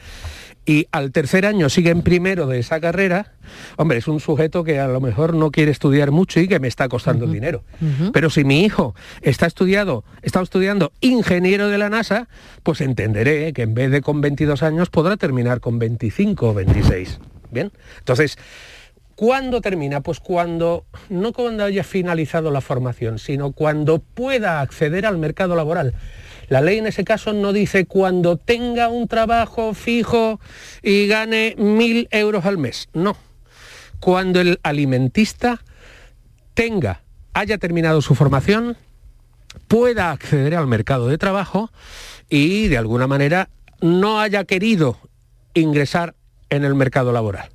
[0.71, 3.33] y al tercer año sigue en primero de esa carrera,
[3.77, 6.69] hombre, es un sujeto que a lo mejor no quiere estudiar mucho y que me
[6.69, 7.65] está costando dinero.
[8.13, 12.29] Pero si mi hijo está estudiado, está estudiando ingeniero de la NASA,
[12.63, 17.19] pues entenderé que en vez de con 22 años podrá terminar con 25 o 26.
[17.51, 18.39] Bien, entonces
[19.17, 20.01] ¿Cuándo termina?
[20.01, 25.93] Pues cuando, no cuando haya finalizado la formación, sino cuando pueda acceder al mercado laboral.
[26.51, 30.41] La ley en ese caso no dice cuando tenga un trabajo fijo
[30.83, 32.89] y gane mil euros al mes.
[32.93, 33.17] No.
[34.01, 35.63] Cuando el alimentista
[36.55, 37.03] tenga,
[37.35, 38.77] haya terminado su formación,
[39.69, 41.71] pueda acceder al mercado de trabajo
[42.29, 43.49] y de alguna manera
[43.81, 44.99] no haya querido
[45.55, 46.17] ingresar
[46.49, 47.51] en el mercado laboral.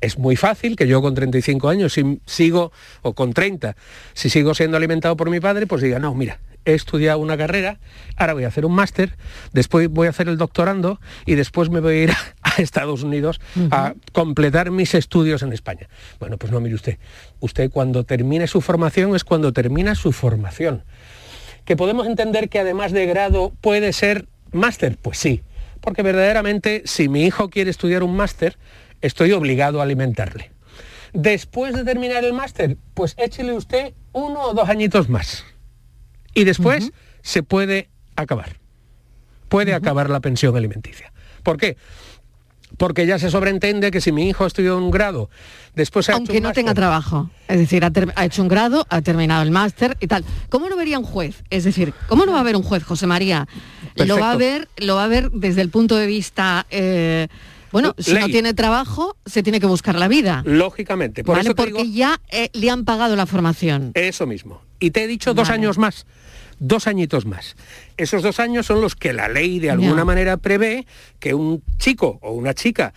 [0.00, 2.72] Es muy fácil que yo con 35 años, si sigo,
[3.02, 3.76] o con 30,
[4.14, 7.78] si sigo siendo alimentado por mi padre, pues diga, no, mira, he estudiado una carrera,
[8.16, 9.16] ahora voy a hacer un máster,
[9.52, 12.10] después voy a hacer el doctorando y después me voy a ir
[12.42, 13.40] a, Estados Unidos
[13.70, 15.88] a completar mis estudios en España.
[16.18, 16.98] Bueno, pues no, mire usted,
[17.40, 20.82] usted cuando termine su formación es cuando termina su formación.
[21.64, 24.98] ¿Que podemos entender que además de grado puede ser máster?
[25.00, 25.42] Pues sí,
[25.80, 28.58] porque verdaderamente si mi hijo quiere estudiar un máster,
[29.00, 30.50] estoy obligado a alimentarle.
[31.12, 35.44] Después de terminar el máster, pues échele usted uno o dos añitos más
[36.38, 38.56] y después se puede acabar.
[39.48, 41.12] Puede acabar la pensión alimenticia.
[41.42, 41.76] ¿Por qué?
[42.76, 45.30] Porque ya se sobreentiende que si mi hijo ha estudiado un grado,
[45.74, 47.30] después ha Aunque no tenga trabajo.
[47.48, 50.24] Es decir, ha, hecho un grado, ha terminado el máster y tal.
[50.50, 51.42] ¿Cómo lo vería un juez?
[51.50, 53.48] Es decir, ¿cómo no va a ver un juez, José María?
[53.96, 56.66] Lo va a ver, lo va a ver desde el punto de vista.
[56.70, 57.28] Eh,
[57.72, 60.42] bueno, si no tiene trabajo, se tiene que buscar la vida.
[60.44, 61.24] Lógicamente.
[61.24, 63.92] Por eso porque ya eh, le han pagado la formación.
[63.94, 64.62] Eso mismo.
[64.80, 66.06] Y te he dicho dos años más
[66.60, 67.56] dos añitos más.
[67.96, 70.86] Esos dos años son los que la ley de alguna manera prevé
[71.18, 72.92] que un chico o una chica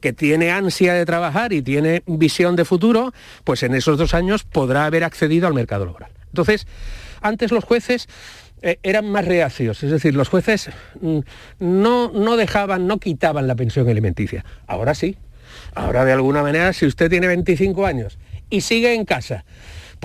[0.00, 3.12] que tiene ansia de trabajar y tiene visión de futuro,
[3.44, 6.10] pues en esos dos años podrá haber accedido al mercado laboral.
[6.28, 6.66] Entonces,
[7.20, 8.08] antes los jueces
[8.62, 11.18] eh, eran más reacios, es decir, los jueces mm,
[11.60, 14.44] no, no dejaban, no quitaban la pensión alimenticia.
[14.66, 15.16] Ahora sí,
[15.74, 19.44] ahora de alguna manera, si usted tiene 25 años y sigue en casa,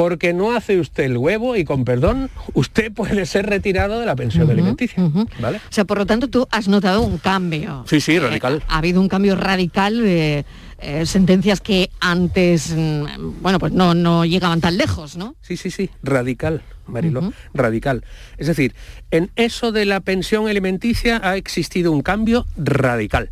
[0.02, 4.16] porque no hace usted el huevo y con perdón, usted puede ser retirado de la
[4.16, 5.08] pensión alimenticia.
[5.39, 5.58] ¿vale?
[5.58, 7.86] O sea, por lo tanto, tú has notado un cambio.
[7.88, 8.56] Sí, sí, radical.
[8.56, 10.43] Eh, ha habido un cambio radical de
[10.80, 15.36] eh, sentencias que antes, mm, bueno, pues no, no llegaban tan lejos, ¿no?
[15.41, 16.64] Sí, sí, sí, radical.
[16.88, 18.04] Marilo, radical.
[18.39, 18.74] Es decir,
[19.12, 23.30] en eso de la pensión alimenticia ha existido un cambio radical.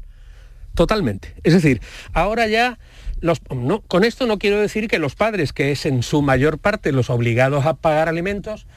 [0.75, 1.33] Totalmente.
[1.43, 1.81] Es decir,
[2.13, 2.77] ahora ya
[3.21, 6.91] no, con esto no quiero decir que los padres, que es en su mayor parte
[6.91, 8.67] los obligados a pagar alimentos,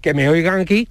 [0.00, 0.88] que me oigan aquí,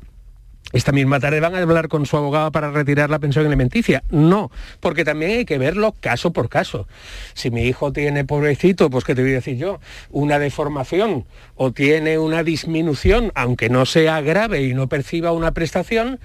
[0.71, 4.03] esta misma tarde van a hablar con su abogado para retirar la pensión alimenticia.
[4.09, 6.87] No, porque también hay que verlo caso por caso.
[7.35, 9.79] Si mi hijo tiene, pobrecito, pues que te voy a decir yo,
[10.09, 11.25] una deformación
[11.55, 16.19] o tiene una disminución, aunque no sea grave y no perciba una prestación,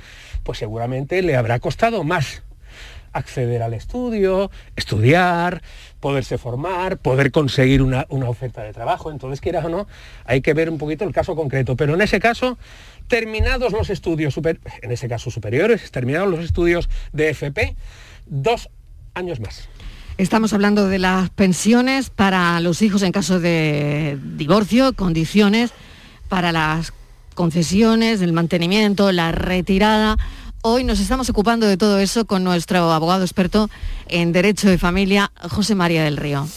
[0.45, 2.43] pues seguramente le habrá costado más
[3.13, 5.63] acceder al estudio, estudiar,
[6.01, 9.11] poderse formar, poder conseguir una, oferta de trabajo.
[9.11, 9.87] Entonces, quieras o no,
[10.25, 11.77] hay que ver un poquito el caso concreto.
[11.77, 12.59] Pero en ese caso,
[13.07, 17.77] terminados los estudios, en ese caso superiores, terminados los estudios de FP,
[18.27, 18.71] dos
[19.15, 19.69] años más.
[20.19, 25.71] Estamos hablando de las pensiones para los hijos en caso de divorcio, condiciones
[26.29, 26.93] para las
[27.35, 30.17] concesiones, el mantenimiento, la retirada.
[30.63, 33.71] Hoy nos estamos ocupando de todo eso con nuestro abogado experto
[34.09, 36.49] en Derecho de Familia, José María del Río.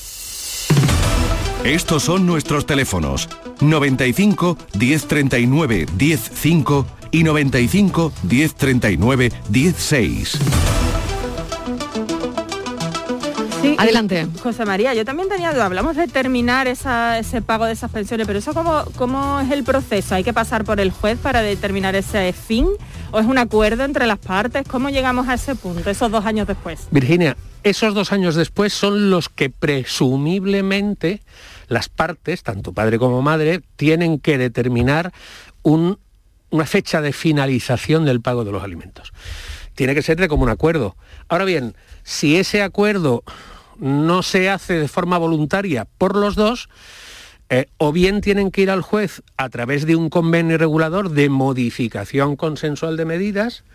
[1.64, 3.30] Estos son nuestros teléfonos
[3.60, 10.40] 95 1039 105 y 95 1039 16.
[13.78, 14.28] Adelante.
[14.42, 15.66] José María, yo también tenía duda.
[15.66, 20.16] Hablamos de terminar ese pago de esas pensiones, pero eso cómo, cómo es el proceso?
[20.16, 22.68] ¿Hay que pasar por el juez para determinar ese fin?
[23.12, 24.68] ¿O es un acuerdo entre las partes?
[24.68, 26.88] ¿Cómo llegamos a ese punto, esos dos años después?
[26.92, 31.22] Virginia, esos dos años después son los que presumiblemente
[31.68, 35.14] las partes, tanto padre como madre, tienen que determinar
[35.64, 39.14] una fecha de finalización del pago de los alimentos.
[39.76, 40.98] Tiene que ser de común acuerdo.
[41.30, 43.24] Ahora bien, si ese acuerdo
[43.82, 46.70] no se hace de forma voluntaria por los dos,
[47.50, 51.28] eh, o bien tienen que ir al juez a través de un convenio regulador de
[51.28, 53.66] modificación consensual de medidas,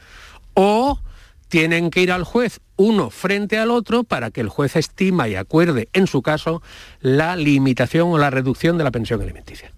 [0.54, 1.00] o
[1.48, 5.34] tienen que ir al juez uno frente al otro para que el juez estima y
[5.34, 6.62] acuerde, en su caso,
[7.00, 9.72] la limitación o la reducción de la pensión alimenticia.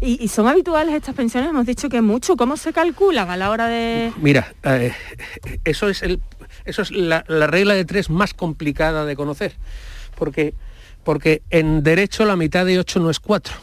[0.00, 1.50] ¿Y, son habituales estas pensiones?
[1.50, 2.36] Hemos dicho que mucho.
[2.36, 4.12] ¿Cómo se calculan a la hora de...?
[4.20, 4.92] Mira, eh,
[5.64, 6.20] eso es, el,
[6.64, 9.54] eso es la, regla de tres más complicada de conocer.
[10.16, 10.54] Porque,
[11.04, 13.54] porque en derecho la mitad de ocho no es cuatro.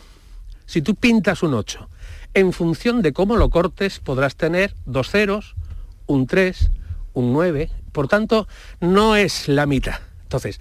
[0.65, 1.89] Si tú pintas un 8,
[2.33, 5.55] en función de cómo lo cortes podrás tener dos ceros,
[6.07, 6.71] un 3,
[7.13, 7.71] un 9.
[7.91, 8.47] Por tanto,
[8.79, 10.01] no es la mitad.
[10.23, 10.59] Entonces,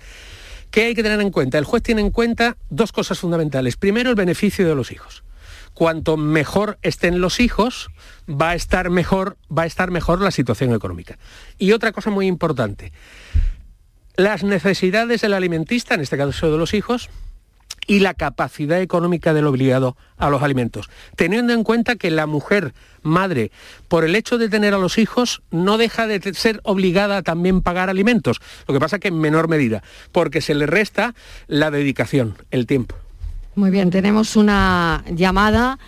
[0.71, 1.59] ¿Qué hay que tener en cuenta?
[1.59, 3.77] El juez tiene en cuenta dos cosas fundamentales.
[3.77, 5.25] Primero, el beneficio de los hijos.
[5.75, 7.89] Cuanto mejor estén los hijos,
[8.29, 11.19] va a estar mejor, va a estar mejor la situación económica.
[11.59, 12.93] Y otra cosa muy importante,
[14.17, 17.11] las necesidades del alimentista, en este caso de los hijos,
[17.87, 22.75] y la capacidad económica del obligado a los alimentos, teniendo en cuenta que la mujer
[23.03, 23.51] madre,
[23.89, 27.63] por el hecho de tener a los hijos, no deja de ser obligada a también
[27.63, 29.83] pagar alimentos, lo que pasa que en menor medida,
[30.13, 31.15] porque se le resta
[31.47, 32.97] la dedicación, el tiempo.
[33.55, 35.79] Muy bien, tenemos una llamada.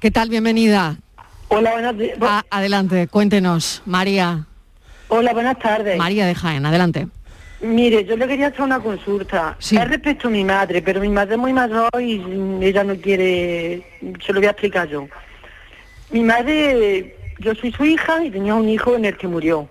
[0.00, 0.30] ¿Qué tal?
[0.30, 0.96] Bienvenida.
[1.48, 2.18] Hola, buenas tardes.
[2.22, 4.46] Ah, adelante, cuéntenos, María.
[5.08, 5.98] Hola, buenas tardes.
[5.98, 7.08] María de Jaén, adelante.
[7.66, 9.56] Mire, yo le quería hacer una consulta.
[9.58, 12.22] Es respecto a mi madre, pero mi madre es muy mayor y
[12.62, 13.82] ella no quiere...
[14.24, 15.08] Se lo voy a explicar yo.
[16.10, 19.68] Mi madre, yo soy su hija y tenía un hijo en el que murió.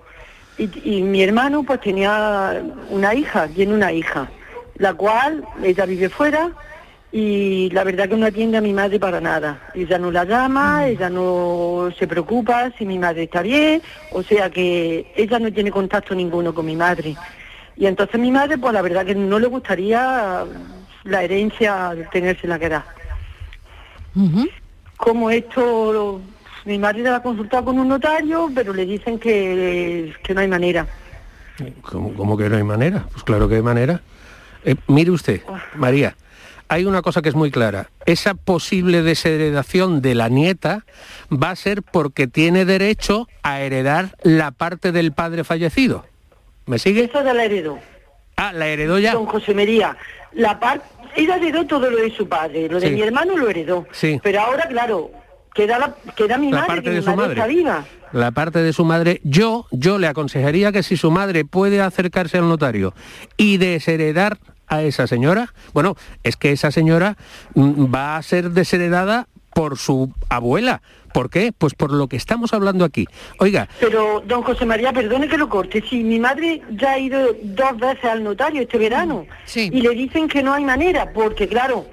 [0.57, 4.29] Y, mi hermano pues tenía una hija, tiene una hija,
[4.77, 6.51] la cual ella vive fuera
[7.11, 9.69] y la verdad que no atiende a mi madre para nada.
[9.73, 10.83] Ella no la llama, mm.
[10.83, 13.81] ella no se preocupa si mi madre está bien,
[14.11, 17.15] o sea que ella no tiene contacto ninguno con mi madre.
[17.77, 20.45] Y entonces mi madre, pues la verdad que no le gustaría
[21.03, 22.85] la herencia de tenerse la que da.
[24.97, 26.21] Como esto,
[26.63, 30.47] mi madre la ha consultado con un notario, pero le dicen que, que no hay
[30.47, 30.87] manera.
[31.81, 33.05] ¿Cómo, que no hay manera?
[33.11, 34.01] Pues claro que hay manera.
[34.63, 35.41] Eh, mire usted,
[35.75, 36.15] María,
[36.67, 37.89] hay una cosa que es muy clara.
[38.05, 40.85] Esa posible desheredación de la nieta
[41.31, 46.05] va a ser porque tiene derecho a heredar la parte del padre fallecido.
[46.65, 47.07] ¿Me sigue?
[47.07, 47.79] De la heredó.
[48.35, 49.13] Ah, la heredó ya.
[49.13, 49.95] Don José María,
[50.33, 50.85] la parte,
[51.15, 53.87] ella heredó todo lo de su padre, lo de mi hermano lo heredó.
[53.91, 54.19] Sí.
[54.21, 55.11] Pero ahora, claro,
[55.53, 57.85] queda, la, queda mi madre, parte de su madre, está viva.
[58.11, 62.37] La parte de su madre, yo, yo le aconsejaría que si su madre puede acercarse
[62.37, 62.93] al notario
[63.37, 64.37] y desheredar
[64.67, 67.17] a esa señora, bueno, es que esa señora
[67.53, 70.81] mm, va a ser desheredada por su abuela,
[71.13, 71.53] ¿Por qué?
[71.57, 73.07] Pues por lo que estamos hablando aquí.
[73.39, 73.69] Oiga.
[73.79, 75.81] Pero, don José María, perdone que lo corte.
[75.89, 79.25] Si mi madre ya ha ido dos veces al notario este verano
[79.55, 81.85] y le dicen que no hay manera, porque claro,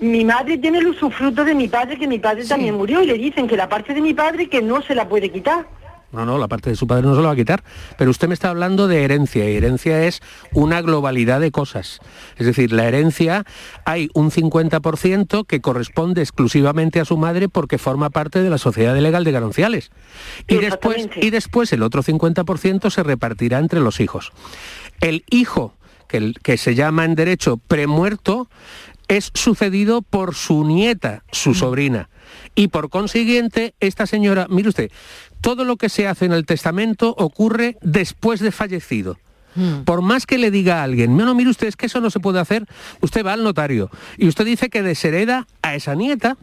[0.00, 3.14] mi madre tiene el usufruto de mi padre, que mi padre también murió, y le
[3.14, 5.64] dicen que la parte de mi padre que no se la puede quitar.
[6.12, 7.64] No, no, la parte de su padre no se lo va a quitar.
[7.96, 10.20] Pero usted me está hablando de herencia y herencia es
[10.52, 12.00] una globalidad de cosas.
[12.36, 13.44] Es decir, la herencia
[13.84, 18.96] hay un 50% que corresponde exclusivamente a su madre porque forma parte de la sociedad
[18.96, 19.90] legal de gananciales.
[20.46, 24.32] Y después, y después el otro 50% se repartirá entre los hijos.
[25.00, 25.74] El hijo,
[26.08, 28.48] que se llama en derecho premuerto,
[29.16, 32.08] es sucedido por su nieta, su sobrina.
[32.54, 34.90] Y por consiguiente, esta señora, mire usted,
[35.42, 39.18] todo lo que se hace en el testamento ocurre después de fallecido.
[39.54, 39.82] Hmm.
[39.84, 42.08] Por más que le diga a alguien, no, no, mire usted, es que eso no
[42.08, 42.66] se puede hacer,
[43.02, 46.38] usted va al notario y usted dice que deshereda a esa nieta,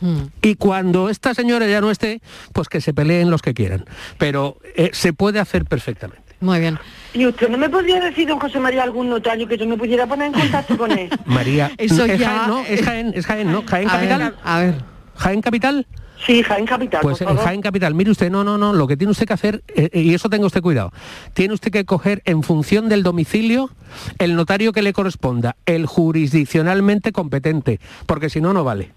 [0.00, 0.28] hmm.
[0.40, 2.22] Y cuando esta señora ya no esté,
[2.54, 3.84] pues que se peleen los que quieran.
[4.16, 6.25] Pero eh, se puede hacer perfectamente.
[6.40, 6.78] Muy bien.
[7.14, 10.06] ¿Y usted no me podría decir, don José María, algún notario que yo me pudiera
[10.06, 11.08] poner en contacto con él?
[11.24, 12.46] María, eso es ya...
[12.46, 13.62] no, es Jaén, es Jaén, ¿no?
[13.66, 14.34] Jaén Capital.
[14.44, 14.74] a ver.
[15.16, 15.86] ¿Jaén Capital?
[16.24, 17.00] Sí, Jaén Capital.
[17.02, 19.62] Pues en Jaén Capital, mire usted, no, no, no, lo que tiene usted que hacer,
[19.68, 20.92] eh, eh, y eso tenga usted cuidado,
[21.34, 23.70] tiene usted que coger en función del domicilio
[24.18, 28.92] el notario que le corresponda, el jurisdiccionalmente competente, porque si no, no vale.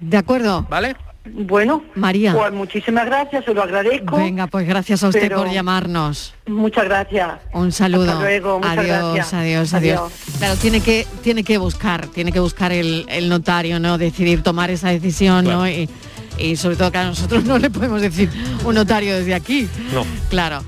[0.00, 0.66] De acuerdo.
[0.68, 0.96] ¿Vale?
[1.24, 2.34] Bueno, María.
[2.34, 4.16] Pues muchísimas gracias, se lo agradezco.
[4.16, 6.34] Venga, pues gracias a usted por llamarnos.
[6.46, 7.40] Muchas gracias.
[7.54, 8.10] Un saludo.
[8.10, 9.34] Hasta luego, muchas adiós, gracias.
[9.34, 13.98] adiós, adiós, Claro, tiene que, tiene que buscar, tiene que buscar el, notario, ¿no?
[13.98, 15.68] Decidir tomar esa decisión, ¿no?
[15.68, 15.88] Y,
[16.38, 18.28] y sobre todo que a nosotros no le podemos decir
[18.64, 19.68] un notario desde aquí.
[19.94, 20.04] No.
[20.28, 20.64] Claro.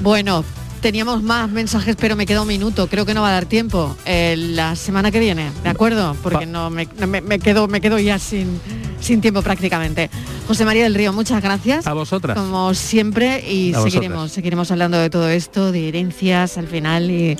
[0.00, 0.44] Bueno,
[0.84, 2.88] teníamos más mensajes, pero me queda un minuto.
[2.88, 3.96] Creo que no va a dar tiempo.
[4.04, 6.14] Eh, la semana que viene, ¿de acuerdo?
[6.22, 6.86] Porque no me,
[7.22, 8.60] me, quedo, me quedo ya sin,
[9.00, 10.10] sin tiempo prácticamente.
[10.46, 11.86] José María del Río, muchas gracias.
[11.86, 12.36] A vosotras.
[12.36, 17.38] Como siempre, y seguiremos, seguiremos hablando de todo esto, de herencias al final y,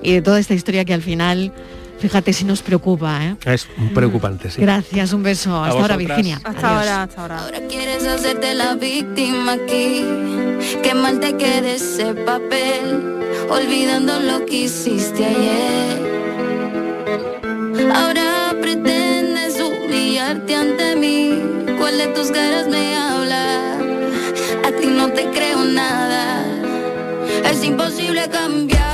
[0.00, 1.52] y de toda esta historia que al final
[1.98, 3.36] Fíjate si nos preocupa, ¿eh?
[3.44, 4.60] Es preocupante, sí.
[4.60, 5.62] Gracias, un beso.
[5.62, 6.40] hasta ahora, Virginia.
[6.44, 7.38] Hasta ahora, hasta ahora.
[7.44, 10.04] Ahora quieres hacerte la víctima aquí
[10.82, 16.14] que mal te quede ese papel, olvidando lo que hiciste ayer.
[17.94, 21.42] Ahora pretendes humillarte ante mí,
[21.78, 23.78] ¿cuál de tus caras me habla?
[24.66, 26.44] A ti no te creo nada,
[27.50, 28.93] es imposible cambiarte